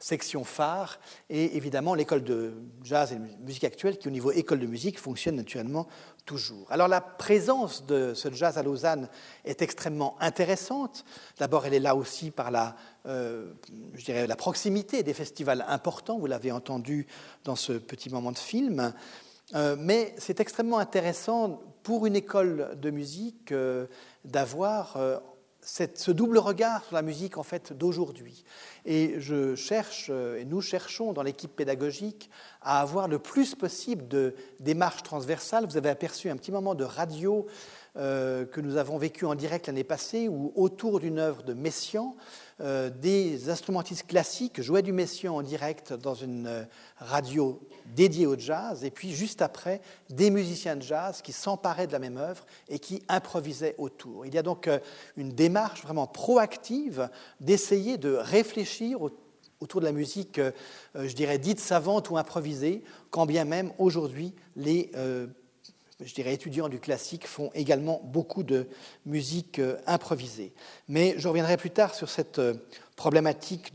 [0.06, 1.00] section phare,
[1.32, 2.54] et évidemment l'école de
[2.84, 5.88] jazz et de musique actuelle qui au niveau école de musique fonctionne naturellement
[6.26, 6.72] toujours.
[6.72, 9.10] Alors la présence de ce jazz à Lausanne
[9.46, 11.06] est extrêmement intéressante.
[11.40, 12.76] D'abord, elle est là aussi par la,
[13.08, 13.52] euh,
[13.96, 17.08] je dirais, la proximité des festivals importants, vous l'avez entendu
[17.44, 18.94] dans ce petit moment de film.
[19.56, 23.88] Euh, mais c'est extrêmement intéressant pour une école de musique euh,
[24.24, 24.98] d'avoir
[25.66, 28.44] ce double regard sur la musique en fait d'aujourd'hui.
[28.86, 32.30] Et je cherche, euh, et nous cherchons dans l'équipe pédagogique
[32.62, 35.66] à avoir le plus possible de démarches transversales.
[35.66, 37.48] Vous avez aperçu un petit moment de radio
[37.98, 42.14] euh, que nous avons vécu en direct l'année passée, où autour d'une œuvre de Messiaen,
[42.60, 46.64] euh, des instrumentistes classiques jouaient du Messiaen en direct dans une euh,
[46.98, 47.62] radio
[47.96, 49.80] dédiée au jazz, et puis juste après,
[50.10, 54.26] des musiciens de jazz qui s'emparaient de la même œuvre et qui improvisaient autour.
[54.26, 54.70] Il y a donc
[55.16, 59.00] une démarche vraiment proactive d'essayer de réfléchir
[59.62, 60.42] autour de la musique,
[60.96, 64.92] je dirais, dite savante ou improvisée, quand bien même aujourd'hui les
[66.04, 68.68] je dirais, étudiants du classique font également beaucoup de
[69.06, 70.54] musique euh, improvisée.
[70.90, 72.54] Mais je reviendrai plus tard sur cette euh,
[72.96, 73.74] problématique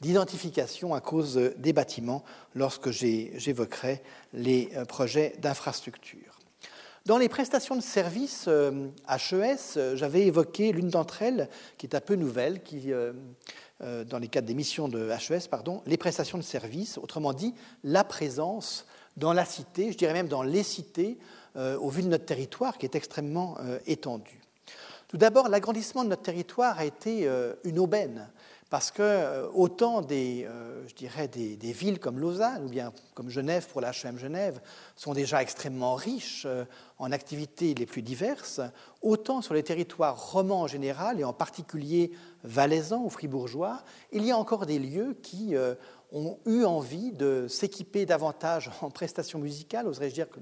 [0.00, 2.24] d'identification à cause euh, des bâtiments
[2.54, 6.38] lorsque j'évoquerai les projets d'infrastructure.
[7.06, 11.48] Dans les prestations de services HES, j'avais évoqué l'une d'entre elles,
[11.78, 12.92] qui est un peu nouvelle, qui,
[13.80, 18.04] dans les cadres des missions de HES, pardon, les prestations de services, autrement dit, la
[18.04, 18.86] présence
[19.16, 21.18] dans la cité, je dirais même dans les cités,
[21.56, 24.40] au vu de notre territoire qui est extrêmement euh, étendu.
[25.08, 28.28] Tout d'abord, l'agrandissement de notre territoire a été euh, une aubaine
[28.68, 30.46] parce que autant des,
[30.86, 34.60] je dirais des, villes comme Lausanne ou bien comme Genève pour l'HM Genève
[34.94, 36.46] sont déjà extrêmement riches
[36.96, 38.60] en activités les plus diverses,
[39.02, 42.12] autant sur les territoires romans en général et en particulier
[42.44, 43.82] valaisans ou fribourgeois,
[44.12, 45.56] il y a encore des lieux qui
[46.12, 50.40] ont eu envie de s'équiper davantage en prestations musicales, oserais-je dire que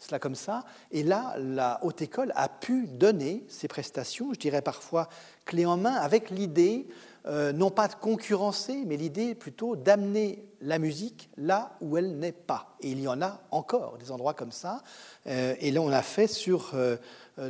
[0.00, 0.64] cela comme ça.
[0.90, 5.08] Et là, la haute école a pu donner ces prestations, je dirais parfois
[5.44, 6.88] clé en main, avec l'idée,
[7.26, 12.32] euh, non pas de concurrencer, mais l'idée plutôt d'amener la musique là où elle n'est
[12.32, 12.76] pas.
[12.80, 14.82] Et il y en a encore des endroits comme ça.
[15.26, 16.96] Euh, et là, on a fait sur euh,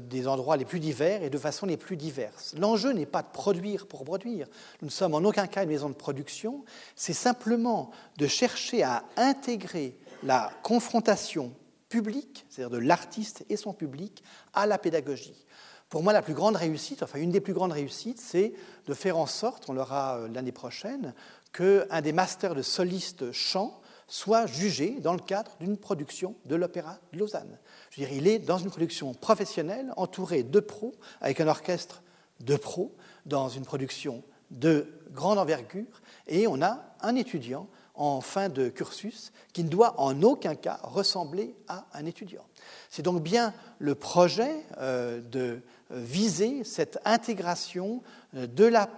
[0.00, 2.54] des endroits les plus divers et de façon les plus diverses.
[2.58, 4.48] L'enjeu n'est pas de produire pour produire.
[4.82, 6.64] Nous ne sommes en aucun cas une maison de production.
[6.96, 11.52] C'est simplement de chercher à intégrer la confrontation
[11.90, 14.24] public, c'est-à-dire de l'artiste et son public,
[14.54, 15.44] à la pédagogie.
[15.90, 18.54] Pour moi, la plus grande réussite, enfin une des plus grandes réussites, c'est
[18.86, 21.14] de faire en sorte, on l'aura euh, l'année prochaine,
[21.52, 26.98] qu'un des masters de soliste chant soit jugé dans le cadre d'une production de l'Opéra
[27.12, 27.58] de Lausanne.
[27.90, 32.02] Je veux dire, il est dans une production professionnelle, entouré de pros, avec un orchestre
[32.38, 32.94] de pros,
[33.26, 37.68] dans une production de grande envergure, et on a un étudiant
[38.00, 42.44] en fin de cursus qui ne doit en aucun cas ressembler à un étudiant.
[42.88, 48.02] C'est donc bien le projet euh, de viser cette intégration
[48.34, 48.88] euh, de la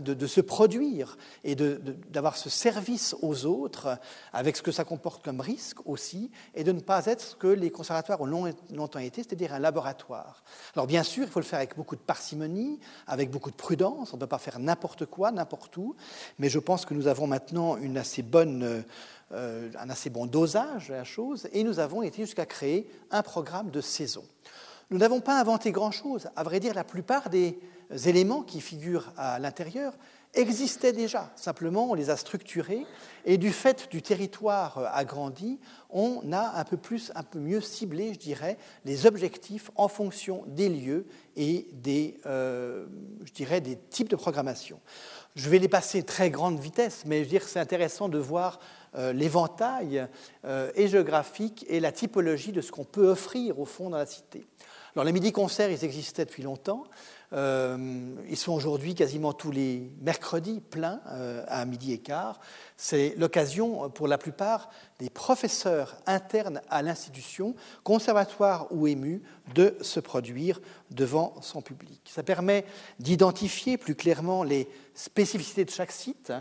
[0.00, 3.98] de, se produire et d'avoir ce service aux autres
[4.32, 7.46] avec ce que ça comporte comme risque aussi, et de ne pas être ce que
[7.46, 10.42] les conservatoires ont longtemps été, c'est-à-dire un laboratoire.
[10.74, 14.12] Alors bien sûr, il faut le faire avec beaucoup de parcimonie, avec beaucoup de prudence,
[14.12, 15.94] on ne peut pas faire n'importe quoi, n'importe où,
[16.38, 18.84] mais je pense que nous avons maintenant une assez bonne,
[19.32, 23.22] euh, un assez bon dosage de la chose, et nous avons été jusqu'à créer un
[23.22, 24.24] programme de saison.
[24.90, 26.30] Nous n'avons pas inventé grand-chose.
[26.34, 27.58] À vrai dire, la plupart des
[28.06, 29.92] éléments qui figurent à l'intérieur
[30.34, 31.30] existaient déjà.
[31.36, 32.86] Simplement, on les a structurés
[33.24, 35.58] et du fait du territoire agrandi,
[35.90, 40.44] on a un peu plus, un peu mieux ciblé, je dirais, les objectifs en fonction
[40.46, 42.86] des lieux et des, euh,
[43.24, 44.80] je dirais, des types de programmation.
[45.34, 48.58] Je vais les passer très grande vitesse, mais je veux dire, c'est intéressant de voir
[48.94, 50.06] euh, l'éventail
[50.44, 54.06] euh, et géographique et la typologie de ce qu'on peut offrir au fond dans la
[54.06, 54.46] cité.
[54.98, 56.82] Alors les midi-concerts, ils existaient depuis longtemps.
[57.32, 62.40] Euh, ils sont aujourd'hui quasiment tous les mercredis pleins euh, à midi et quart.
[62.76, 69.22] C'est l'occasion pour la plupart des professeurs internes à l'institution, conservatoire ou ému,
[69.54, 72.00] de se produire devant son public.
[72.12, 72.64] Ça permet
[72.98, 76.32] d'identifier plus clairement les spécificités de chaque site.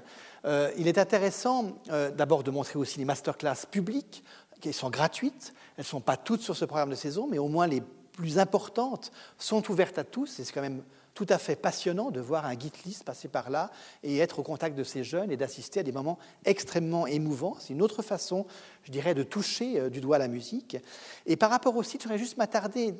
[0.45, 1.77] Euh, il est intéressant
[2.17, 4.23] d'abord de montrer aussi les masterclass publiques
[4.61, 5.53] qui sont gratuites.
[5.77, 7.83] Elles ne sont pas toutes sur ce programme de saison, mais au moins les
[8.17, 10.25] plus importantes sont ouvertes à tous.
[10.25, 13.71] C'est quand même tout à fait passionnant de voir un guide list passer par là
[14.03, 17.55] et être au contact de ces jeunes et d'assister à des moments extrêmement émouvants.
[17.59, 18.45] C'est une autre façon,
[18.83, 20.77] je dirais, de toucher euh, du doigt la musique.
[21.25, 22.93] Et par rapport au site, je voudrais juste m'attarder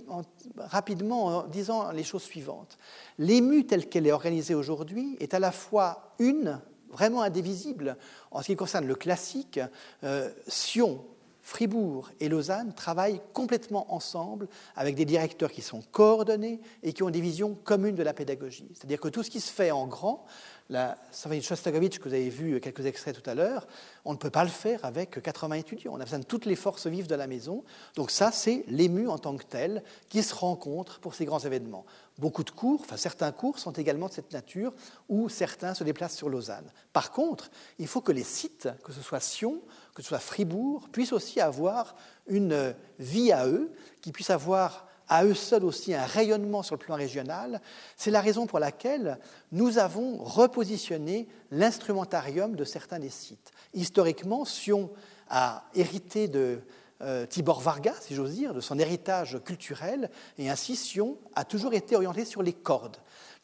[0.57, 2.78] rapidement en disant les choses suivantes.
[3.20, 6.59] L'ému telle qu'elle est organisée aujourd'hui est à la fois une,
[6.89, 7.97] vraiment indivisible,
[8.32, 9.59] en ce qui concerne le classique,
[10.03, 11.05] euh, Sion,
[11.48, 17.10] Fribourg et Lausanne travaillent complètement ensemble avec des directeurs qui sont coordonnés et qui ont
[17.10, 18.68] des visions communes de la pédagogie.
[18.74, 20.26] C'est-à-dire que tout ce qui se fait en grand,
[20.70, 23.66] la symphonie de que vous avez vu quelques extraits tout à l'heure,
[24.04, 25.93] on ne peut pas le faire avec 80 étudiants.
[25.95, 27.64] On a besoin de toutes les forces vives de la maison.
[27.95, 31.86] Donc ça, c'est l'ému en tant que tel qui se rencontre pour ces grands événements.
[32.18, 34.74] Beaucoup de cours, enfin certains cours sont également de cette nature,
[35.08, 36.70] où certains se déplacent sur Lausanne.
[36.91, 39.62] Par contre, il faut que les sites, que ce soit Sion,
[39.98, 41.95] que ce soit Fribourg, puissent aussi avoir
[42.28, 46.80] une vie à eux, qui puissent avoir à eux seuls aussi un rayonnement sur le
[46.80, 47.62] plan régional.
[47.95, 49.18] C'est la raison pour laquelle
[49.52, 53.52] nous avons repositionné l'instrumentarium de certains des sites.
[53.74, 54.91] Historiquement, Sion
[55.32, 56.60] a hérité de
[57.02, 61.74] euh, Tibor Varga, si j'ose dire, de son héritage culturel, et ainsi Sion a toujours
[61.74, 62.98] été orienté sur les cordes.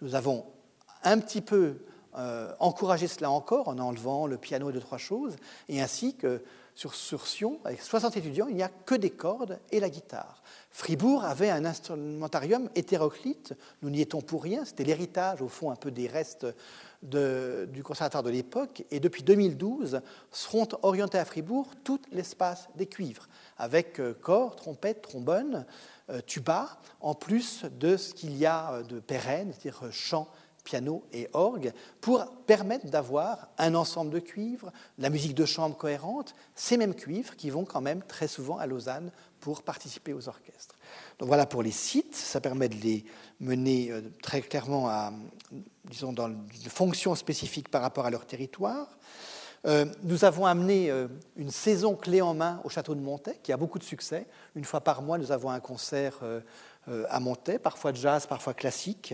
[0.04, 0.46] Nous avons
[1.04, 1.78] un petit peu
[2.18, 5.36] euh, encouragé cela encore en enlevant le piano et deux, trois choses,
[5.70, 6.44] et ainsi que
[6.76, 10.42] sur, sur Sion, avec 60 étudiants, il n'y a que des cordes et la guitare.
[10.72, 15.76] Fribourg avait un instrumentarium hétéroclite, nous n'y étions pour rien, c'était l'héritage au fond un
[15.76, 16.48] peu des restes
[17.04, 20.02] du conservatoire de l'époque, et depuis 2012
[20.32, 25.66] seront orientés à Fribourg tout l'espace des cuivres, avec euh, corps, trompette, trombone,
[26.10, 30.30] euh, tuba, en plus de ce qu'il y a de pérenne, c'est-à-dire chant,
[30.64, 36.36] piano et orgue, pour permettre d'avoir un ensemble de cuivres, la musique de chambre cohérente,
[36.56, 40.76] ces mêmes cuivres qui vont quand même très souvent à Lausanne pour participer aux orchestres.
[41.20, 43.04] Donc voilà pour les sites, ça permet de les
[43.42, 45.12] mener euh, très clairement à,
[45.86, 48.88] disons, dans une fonction spécifique par rapport à leur territoire.
[49.66, 53.52] Euh, nous avons amené euh, une saison clé en main au château de Montaix, qui
[53.52, 54.28] a beaucoup de succès.
[54.56, 56.20] Une fois par mois, nous avons un concert
[57.10, 59.14] à Montaix, parfois jazz, parfois classique.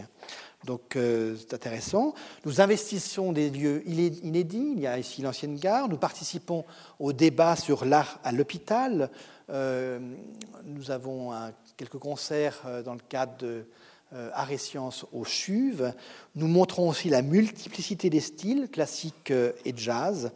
[0.66, 2.14] Donc c'est intéressant.
[2.46, 4.74] Nous investissons des lieux inédits.
[4.76, 5.88] Il y a ici l'ancienne gare.
[5.88, 6.66] Nous participons
[7.00, 9.10] au débat sur l'art à l'hôpital.
[9.50, 11.32] nous avons
[11.78, 13.66] quelques concerts dans le cadre de
[14.14, 15.94] euh, et Sciences aux Chuves.
[16.36, 20.32] Nous montrons aussi la multiplicité des styles, classique euh, et jazz.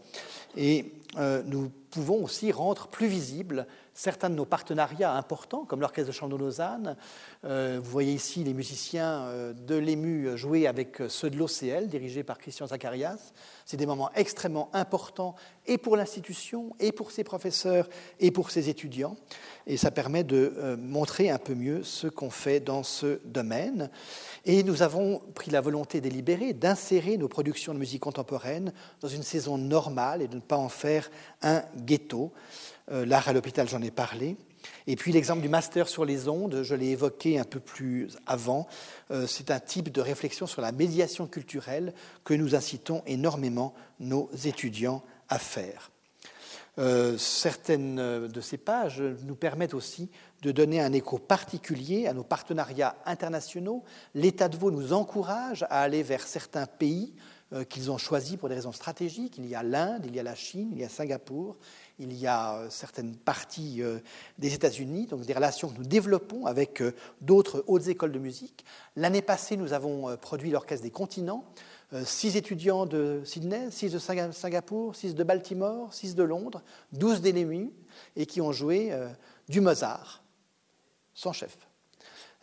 [0.55, 6.07] Et euh, nous pouvons aussi rendre plus visible certains de nos partenariats importants, comme l'Orchestre
[6.07, 6.95] de Chambre de Lausanne.
[7.43, 12.67] vous voyez ici les musiciens de l'EMU jouer avec ceux de l'OCL, dirigés par Christian
[12.67, 13.33] Zacharias.
[13.65, 15.35] C'est des moments extrêmement importants
[15.65, 17.87] et pour l'institution, et pour ses professeurs,
[18.19, 19.15] et pour ses étudiants.
[19.65, 23.89] Et ça permet de euh, montrer un peu mieux ce qu'on fait dans ce domaine.
[24.45, 29.23] Et nous avons pris la volonté délibérée d'insérer nos productions de musique contemporaine dans une
[29.23, 31.09] saison normale et de ne pas en faire
[31.41, 32.31] un ghetto.
[32.91, 34.35] Euh, l'art à l'hôpital, j'en ai parlé.
[34.87, 38.67] Et puis l'exemple du master sur les ondes, je l'ai évoqué un peu plus avant,
[39.11, 44.29] euh, c'est un type de réflexion sur la médiation culturelle que nous incitons énormément nos
[44.45, 45.91] étudiants à faire.
[46.79, 50.09] Euh, certaines de ces pages nous permettent aussi
[50.41, 53.83] de donner un écho particulier à nos partenariats internationaux.
[54.15, 57.13] L'État de Vaud nous encourage à aller vers certains pays
[57.69, 59.37] qu'ils ont choisis pour des raisons stratégiques.
[59.37, 61.57] Il y a l'Inde, il y a la Chine, il y a Singapour,
[61.99, 63.99] il y a euh, certaines parties euh,
[64.37, 68.65] des États-Unis, donc des relations que nous développons avec euh, d'autres hautes écoles de musique.
[68.95, 71.45] L'année passée, nous avons produit l'Orchestre des continents,
[72.05, 77.71] six étudiants de Sydney, six de Singapour, six de Baltimore, six de Londres, douze d'Elemu,
[78.15, 78.91] et qui ont joué
[79.49, 80.23] du Mozart,
[81.15, 81.57] sans chef.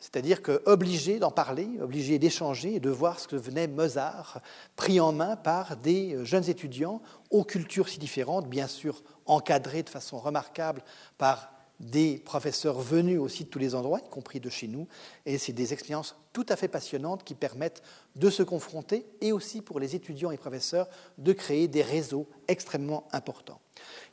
[0.00, 4.40] C'est-à-dire qu'obligés d'en parler, obligés d'échanger et de voir ce que venait Mozart,
[4.74, 9.90] pris en main par des jeunes étudiants aux cultures si différentes, bien sûr encadrés de
[9.90, 10.82] façon remarquable
[11.18, 14.86] par des professeurs venus aussi de tous les endroits, y compris de chez nous.
[15.24, 17.82] Et c'est des expériences tout à fait passionnantes qui permettent
[18.16, 20.88] de se confronter et aussi pour les étudiants et professeurs
[21.18, 23.60] de créer des réseaux extrêmement importants.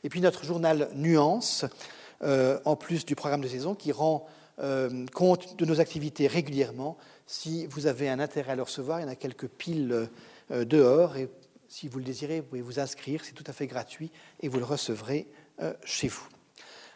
[0.02, 1.66] Et puis notre journal Nuance,
[2.22, 4.26] euh, en plus du programme de saison, qui rend
[5.14, 6.96] compte de nos activités régulièrement.
[7.26, 10.08] Si vous avez un intérêt à le recevoir, il y en a quelques piles
[10.50, 11.28] dehors et
[11.68, 14.58] si vous le désirez, vous pouvez vous inscrire, c'est tout à fait gratuit et vous
[14.58, 15.28] le recevrez
[15.84, 16.26] chez vous.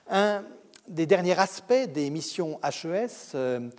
[0.08, 0.44] Un
[0.88, 3.70] des derniers aspects des missions HES, euh,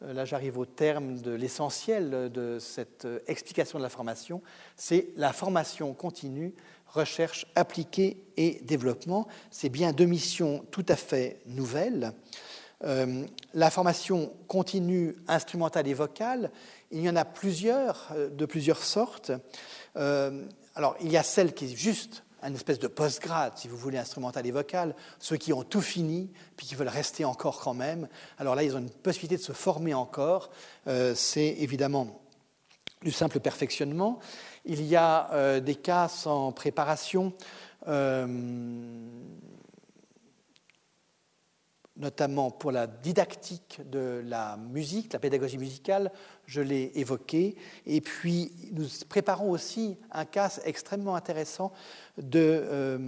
[0.00, 4.42] là j'arrive au terme de l'essentiel de cette euh, explication de la formation,
[4.76, 6.54] c'est la formation continue,
[6.86, 9.26] recherche appliquée et développement.
[9.50, 12.12] C'est bien deux missions tout à fait nouvelles.
[12.84, 13.24] Euh,
[13.54, 16.50] la formation continue instrumentale et vocale,
[16.90, 19.32] il y en a plusieurs, de plusieurs sortes.
[19.94, 23.98] alors, il y a celle qui est juste un espèce de postgrade, si vous voulez,
[23.98, 28.08] instrumental et vocal, ceux qui ont tout fini, puis qui veulent rester encore quand même.
[28.38, 30.50] Alors là, ils ont une possibilité de se former encore.
[30.88, 32.20] Euh, c'est évidemment
[33.02, 34.18] du simple perfectionnement.
[34.64, 37.32] Il y a euh, des cas sans préparation.
[37.86, 38.26] Euh,
[41.96, 46.10] notamment pour la didactique de la musique, la pédagogie musicale,
[46.46, 47.54] je l'ai évoqué.
[47.86, 51.72] Et puis, nous préparons aussi un cas extrêmement intéressant
[52.16, 52.98] de euh,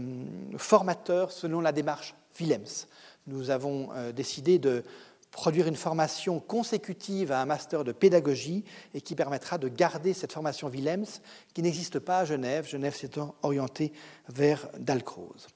[0.58, 2.86] formateurs selon la démarche Willems.
[3.26, 4.84] Nous avons euh, décidé de
[5.30, 10.32] produire une formation consécutive à un master de pédagogie et qui permettra de garder cette
[10.32, 11.06] formation Willems
[11.54, 12.68] qui n'existe pas à Genève.
[12.68, 13.10] Genève s'est
[13.42, 13.92] orientée
[14.28, 15.48] vers Dalcroze.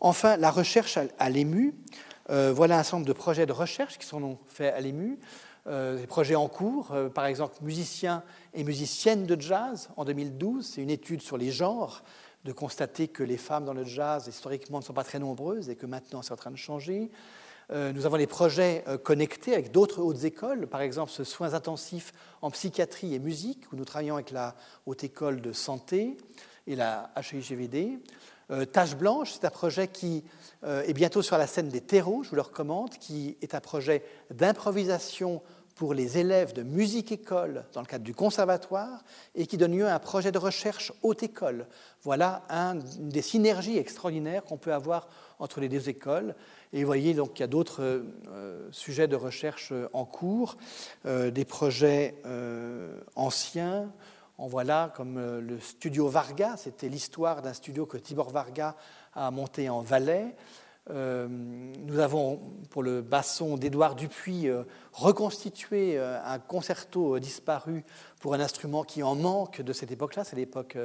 [0.00, 1.74] Enfin, la recherche à l'EMU.
[2.30, 5.18] Euh, voilà un certain nombre de projets de recherche qui sont faits à l'EMU,
[5.66, 8.22] euh, des projets en cours, euh, par exemple musiciens
[8.52, 12.02] et musiciennes de jazz en 2012, c'est une étude sur les genres,
[12.44, 15.76] de constater que les femmes dans le jazz historiquement ne sont pas très nombreuses et
[15.76, 17.10] que maintenant c'est en train de changer.
[17.70, 22.50] nous avons des projets connectés avec d'autres hautes écoles, par exemple ce soins intensifs en
[22.50, 24.54] psychiatrie et musique, où nous travaillons avec la
[24.86, 26.16] Haute École de Santé
[26.66, 27.98] et la HIGVD.
[28.50, 30.24] Euh, Tache Blanche, c'est un projet qui
[30.64, 33.60] euh, est bientôt sur la scène des terreaux, je vous le recommande, qui est un
[33.60, 35.42] projet d'improvisation
[35.74, 39.94] pour les élèves de musique-école dans le cadre du conservatoire et qui donne lieu à
[39.94, 41.66] un projet de recherche haute école.
[42.02, 46.34] Voilà un, une des synergies extraordinaires qu'on peut avoir entre les deux écoles.
[46.72, 50.56] Et vous voyez, donc, il y a d'autres euh, sujets de recherche en cours,
[51.04, 52.16] des projets
[53.14, 53.88] anciens,
[54.38, 58.76] en voilà comme euh, le studio Varga, c'était l'histoire d'un studio que Tibor Varga
[59.14, 60.36] a monté en Valais.
[60.90, 64.62] Euh, nous avons, pour le basson d'Édouard Dupuis, euh,
[64.92, 67.84] reconstitué un concerto disparu
[68.20, 70.78] pour un instrument qui en manque de cette époque-là, c'est l'époque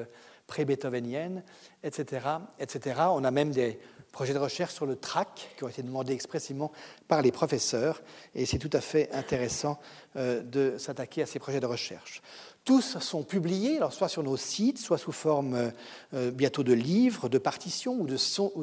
[0.48, 1.44] pré-beethovenienne,
[1.84, 2.28] etc.,
[2.60, 3.02] etc.
[3.12, 3.80] On a même des
[4.12, 6.72] projets de recherche sur le track qui ont été demandés expressément
[7.08, 8.02] par les professeurs,
[8.36, 9.80] et c'est tout à fait intéressant
[10.16, 12.22] de s'attaquer à ces projets de recherche.
[12.66, 15.72] Tous sont publiés, soit sur nos sites, soit sous forme
[16.14, 18.06] euh, bientôt de livres, de partitions ou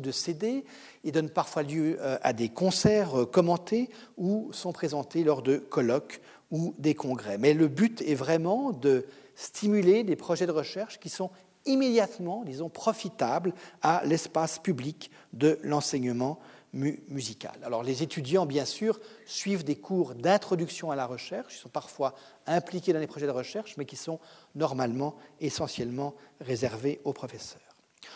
[0.01, 0.65] de, CD.
[1.05, 5.59] Ils donnent parfois lieu euh, à des concerts euh, commentés ou sont présentés lors de
[5.59, 7.37] colloques ou des congrès.
[7.37, 9.05] Mais le but est vraiment de
[9.35, 11.31] stimuler des projets de recherche qui sont
[11.67, 13.53] immédiatement, disons, profitables
[13.83, 16.39] à l'espace public de l'enseignement
[16.73, 17.59] musicale.
[17.65, 22.15] Alors les étudiants, bien sûr, suivent des cours d'introduction à la recherche, ils sont parfois
[22.47, 24.21] impliqués dans les projets de recherche, mais qui sont
[24.55, 27.61] normalement essentiellement réservés aux professeurs.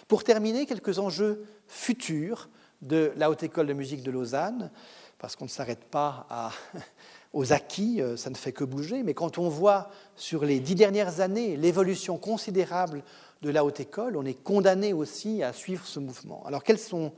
[0.08, 2.48] Pour terminer, quelques enjeux futurs
[2.82, 4.70] de la Haute École de musique de Lausanne,
[5.18, 6.52] parce qu'on ne s'arrête pas
[7.32, 10.74] aux acquis, euh, ça ne fait que bouger, mais quand on voit sur les dix
[10.74, 13.02] dernières années l'évolution considérable
[13.42, 16.44] de la Haute École, on est condamné aussi à suivre ce mouvement.
[16.46, 17.12] Alors quels sont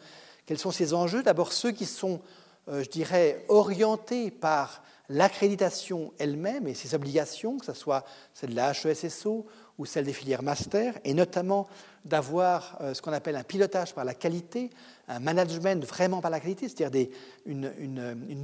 [0.47, 1.23] quels sont ces enjeux?
[1.23, 2.20] D'abord ceux qui sont,
[2.68, 8.05] euh, je dirais, orientés par l'accréditation elle-même et ses obligations, que ce soit
[8.35, 9.47] celle de la HESSO
[9.78, 11.68] ou celle des filières master, et notamment
[12.05, 14.70] d'avoir euh, ce qu'on appelle un pilotage par la qualité,
[15.09, 17.09] un management vraiment par la qualité, c'est-à-dire
[17.44, 17.73] une,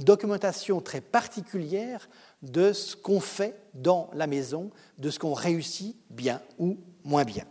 [0.03, 2.07] documentation très particulière
[2.41, 7.45] de ce qu'on fait dans la maison, de ce qu'on réussit bien ou moins bien.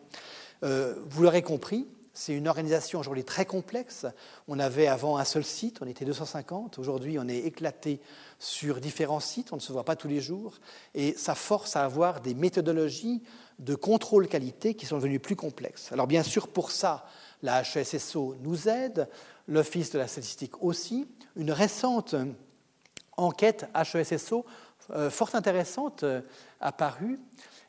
[0.62, 4.06] Euh, vous l'aurez compris, c'est une organisation aujourd'hui très complexe.
[4.48, 6.78] On avait avant un seul site, on était 250.
[6.78, 8.00] Aujourd'hui, on est éclaté
[8.38, 10.58] sur différents sites, on ne se voit pas tous les jours.
[10.94, 13.22] Et ça force à avoir des méthodologies
[13.58, 15.92] de contrôle qualité qui sont devenues plus complexes.
[15.92, 17.06] Alors bien sûr, pour ça,
[17.42, 19.08] la HSSO nous aide,
[19.48, 21.08] l'Office de la statistique aussi.
[21.36, 22.14] Une récente
[23.16, 24.44] enquête HESSO
[24.90, 26.20] euh, fort intéressante euh,
[26.60, 27.20] apparue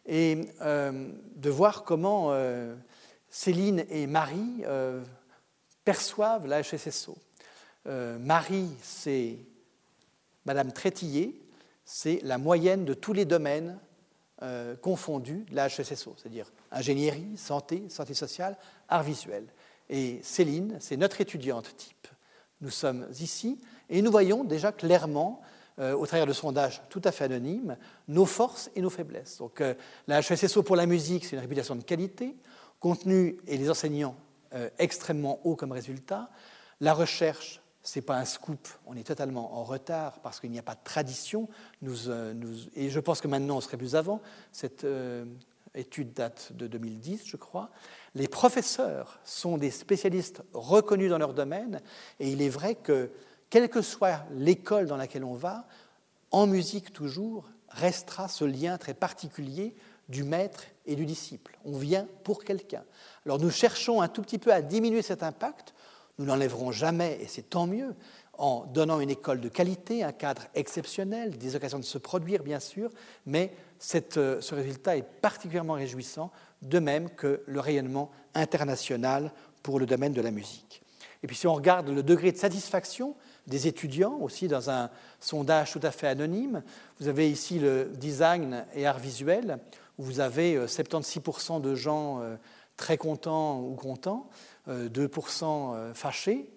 [0.05, 2.33] et euh, de voir comment
[3.33, 5.03] Céline et Marie euh,
[5.83, 7.17] perçoivent la HSSO.
[7.87, 9.39] Euh, Marie, c'est
[10.45, 11.41] Madame Trétillé,
[11.83, 13.79] c'est la moyenne de tous les domaines
[14.43, 18.55] euh, confondus de la HSSO, c'est-à-dire ingénierie, santé, santé sociale,
[18.87, 19.47] art visuel.
[19.89, 22.07] Et Céline, c'est notre étudiante type.
[22.61, 25.41] Nous sommes ici et nous voyons déjà clairement
[25.79, 27.77] au travers de sondages tout à fait anonymes,
[28.07, 29.39] nos forces et nos faiblesses.
[29.39, 29.63] Donc,
[30.07, 32.35] la HSSO pour la musique, c'est une réputation de qualité,
[32.83, 34.17] contenu et les enseignants
[34.77, 36.29] extrêmement hauts comme résultat.
[36.81, 40.59] La recherche, ce n'est pas un scoop, on est totalement en retard parce qu'il n'y
[40.59, 41.47] a pas de tradition.
[41.81, 42.09] Nous,
[42.75, 44.21] et je pense que maintenant, on serait plus avant.
[44.51, 44.85] Cette
[45.73, 47.69] étude date de 2010, je crois.
[48.15, 51.81] Les professeurs sont des spécialistes reconnus dans leur domaine,
[52.19, 53.11] et il est vrai que,
[53.49, 55.67] quelle que soit l'école dans laquelle on va,
[56.31, 59.73] en musique toujours, restera ce lien très particulier
[60.09, 61.57] du maître et du disciple.
[61.65, 62.83] On vient pour quelqu'un.
[63.25, 65.73] Alors nous cherchons un tout petit peu à diminuer cet impact.
[66.19, 67.95] Nous n'enlèverons jamais, et c'est tant mieux,
[68.37, 72.59] en donnant une école de qualité, un cadre exceptionnel, des occasions de se produire, bien
[72.59, 72.89] sûr,
[73.25, 73.53] mais
[74.17, 76.31] euh, ce résultat est particulièrement réjouissant,
[76.61, 79.31] de même que le rayonnement international
[79.61, 80.81] pour le domaine de la musique.
[81.21, 83.15] Et puis si on regarde le degré de satisfaction
[83.47, 84.89] des étudiants, aussi dans un
[85.19, 86.63] sondage tout à fait anonyme,
[86.99, 89.59] vous avez ici le design et art visuel,
[89.97, 92.35] où vous avez 76% euh, de gens euh,
[92.77, 94.29] très contents ou contents,
[94.67, 96.49] 2% fâchés,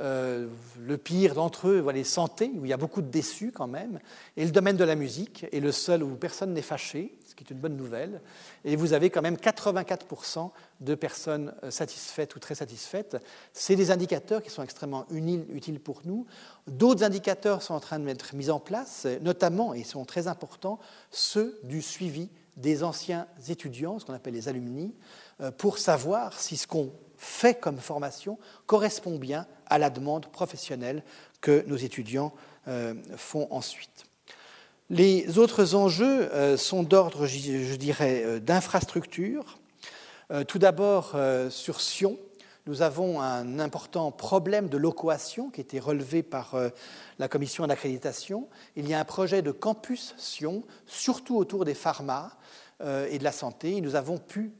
[0.00, 0.46] euh,
[0.80, 3.98] le pire d'entre eux, les santé, où il y a beaucoup de déçus quand même.
[4.36, 7.42] Et le domaine de la musique est le seul où personne n'est fâché, ce qui
[7.42, 8.20] est une bonne nouvelle.
[8.64, 10.50] Et vous avez quand même 84%
[10.80, 13.16] de personnes satisfaites ou très satisfaites.
[13.52, 16.26] C'est des indicateurs qui sont extrêmement utiles pour nous.
[16.68, 20.78] D'autres indicateurs sont en train d'être mis en place, notamment, et sont très importants,
[21.10, 24.94] ceux du suivi des anciens étudiants, ce qu'on appelle les alumni,
[25.40, 31.02] euh, pour savoir si ce qu'on fait comme formation correspond bien à la demande professionnelle
[31.40, 32.32] que nos étudiants
[32.66, 34.04] euh, font ensuite.
[34.90, 39.58] Les autres enjeux euh, sont d'ordre, je dirais, d'infrastructure.
[40.46, 41.16] Tout d'abord,
[41.48, 42.18] sur Sion,
[42.68, 46.54] nous avons un important problème de locoation qui a été relevé par
[47.18, 48.46] la commission d'accréditation.
[48.76, 52.36] Il y a un projet de campus Sion, surtout autour des pharma
[52.84, 53.80] et de la santé.
[53.80, 54.52] nous avons pu,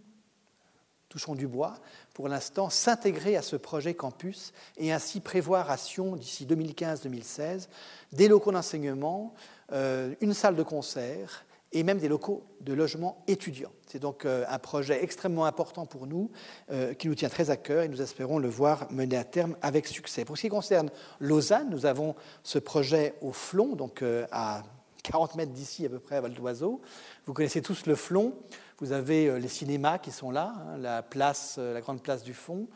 [1.10, 1.74] touchons du bois,
[2.14, 7.68] pour l'instant, s'intégrer à ce projet campus et ainsi prévoir à Sion, d'ici 2015-2016,
[8.12, 9.34] des locaux d'enseignement,
[9.72, 13.72] euh, une salle de concert et même des locaux de logement étudiants.
[13.86, 16.30] C'est donc euh, un projet extrêmement important pour nous,
[16.70, 19.56] euh, qui nous tient très à cœur et nous espérons le voir mener à terme
[19.62, 20.24] avec succès.
[20.24, 20.90] Pour ce qui concerne
[21.20, 24.62] Lausanne, nous avons ce projet au Flon, donc à
[25.02, 26.80] 40 mètres d'ici à peu près à Val d'Oiseau.
[27.26, 28.34] Vous connaissez tous le Flon.
[28.78, 32.22] Vous avez euh, les cinémas qui sont là, hein, la, place, euh, la grande place
[32.22, 32.68] du fond,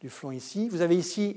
[0.00, 0.68] du fond ici.
[0.68, 1.36] Vous avez ici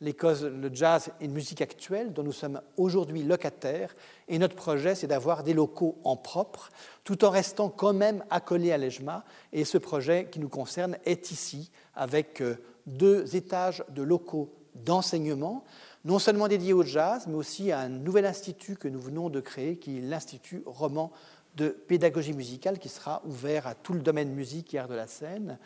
[0.00, 3.94] l'EJMA, l'école le jazz et de musique actuelle, dont nous sommes aujourd'hui locataires.
[4.28, 6.70] Et notre projet, c'est d'avoir des locaux en propre,
[7.04, 9.24] tout en restant quand même accolés à l'EJMA.
[9.52, 12.56] Et ce projet qui nous concerne est ici, avec euh,
[12.86, 15.64] deux étages de locaux d'enseignement,
[16.04, 19.40] non seulement dédiés au jazz, mais aussi à un nouvel institut que nous venons de
[19.40, 21.12] créer, qui est l'Institut Roman
[21.56, 25.06] de pédagogie musicale qui sera ouvert à tout le domaine musique et art de la
[25.06, 25.58] scène.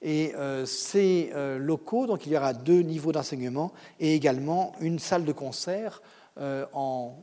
[0.00, 4.98] Et euh, ces euh, locaux, donc il y aura deux niveaux d'enseignement et également une
[4.98, 6.02] salle de concert
[6.38, 7.16] euh, en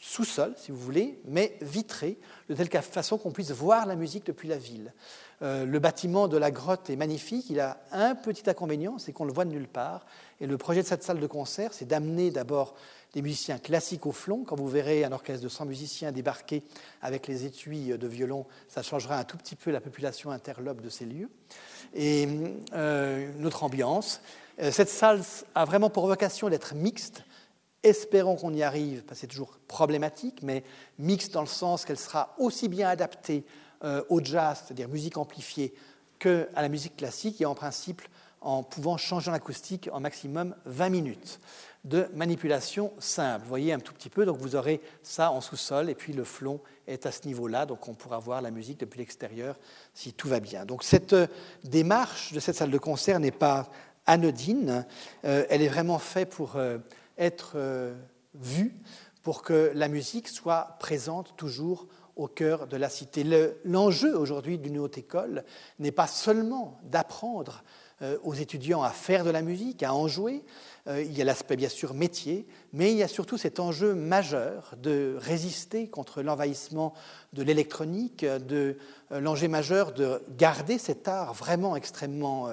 [0.00, 2.18] sous-sol, si vous voulez, mais vitrée,
[2.48, 4.92] de telle façon qu'on puisse voir la musique depuis la ville.
[5.42, 9.32] le bâtiment de la grotte est magnifique, il a un petit inconvénient, c'est qu'on le
[9.32, 10.06] voit de nulle part.
[10.40, 12.74] Et le projet de cette salle de concert, c'est d'amener d'abord
[13.12, 14.44] des musiciens classiques au flon.
[14.44, 16.62] Quand vous verrez un orchestre de 100 musiciens débarquer
[17.02, 20.88] avec les étuis de violon, ça changera un tout petit peu la population interlope de
[20.88, 21.28] ces lieux.
[21.94, 22.28] Et
[22.72, 24.20] euh, notre ambiance.
[24.62, 25.22] Euh, cette salle
[25.54, 27.22] a vraiment pour vocation d'être mixte.
[27.82, 30.62] Espérons qu'on y arrive, parce que c'est toujours problématique, mais
[30.98, 33.44] mixte dans le sens qu'elle sera aussi bien adaptée
[33.84, 35.72] euh, au jazz, c'est-à-dire musique amplifiée,
[36.18, 38.02] qu'à la musique classique, et en principe
[38.42, 41.40] en pouvant changer l'acoustique en maximum 20 minutes
[41.84, 43.42] de manipulation simple.
[43.44, 46.24] Vous voyez un tout petit peu, donc vous aurez ça en sous-sol, et puis le
[46.24, 49.56] flon est à ce niveau-là, donc on pourra voir la musique depuis l'extérieur
[49.94, 50.66] si tout va bien.
[50.66, 51.26] Donc cette euh,
[51.64, 53.70] démarche de cette salle de concert n'est pas
[54.06, 54.84] anodine,
[55.24, 56.58] euh, elle est vraiment faite pour
[57.18, 57.56] être
[58.34, 58.74] vue,
[59.22, 63.24] pour que la musique soit présente toujours au cœur de la cité.
[63.64, 65.44] L'enjeu aujourd'hui d'une haute école
[65.78, 67.62] n'est pas seulement d'apprendre
[68.22, 70.42] aux étudiants à faire de la musique, à en jouer,
[70.88, 73.94] euh, il y a l'aspect bien sûr métier, mais il y a surtout cet enjeu
[73.94, 76.94] majeur de résister contre l'envahissement
[77.32, 78.78] de l'électronique, de
[79.12, 82.48] euh, l'enjeu majeur de garder cet art vraiment extrêmement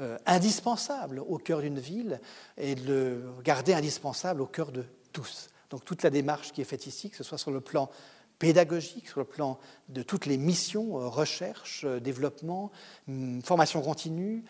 [0.00, 2.20] euh, indispensable au cœur d'une ville
[2.56, 5.48] et de le garder indispensable au cœur de tous.
[5.70, 7.90] Donc toute la démarche qui est faite ici, que ce soit sur le plan
[8.38, 9.58] pédagogique, sur le plan
[9.88, 12.72] de toutes les missions, recherche, développement,
[13.08, 14.44] hum, formation continue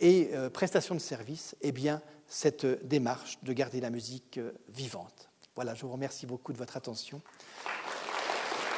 [0.00, 5.30] et prestation de services, eh bien, cette démarche de garder la musique euh, vivante.
[5.54, 7.20] Voilà, je vous remercie beaucoup de votre attention.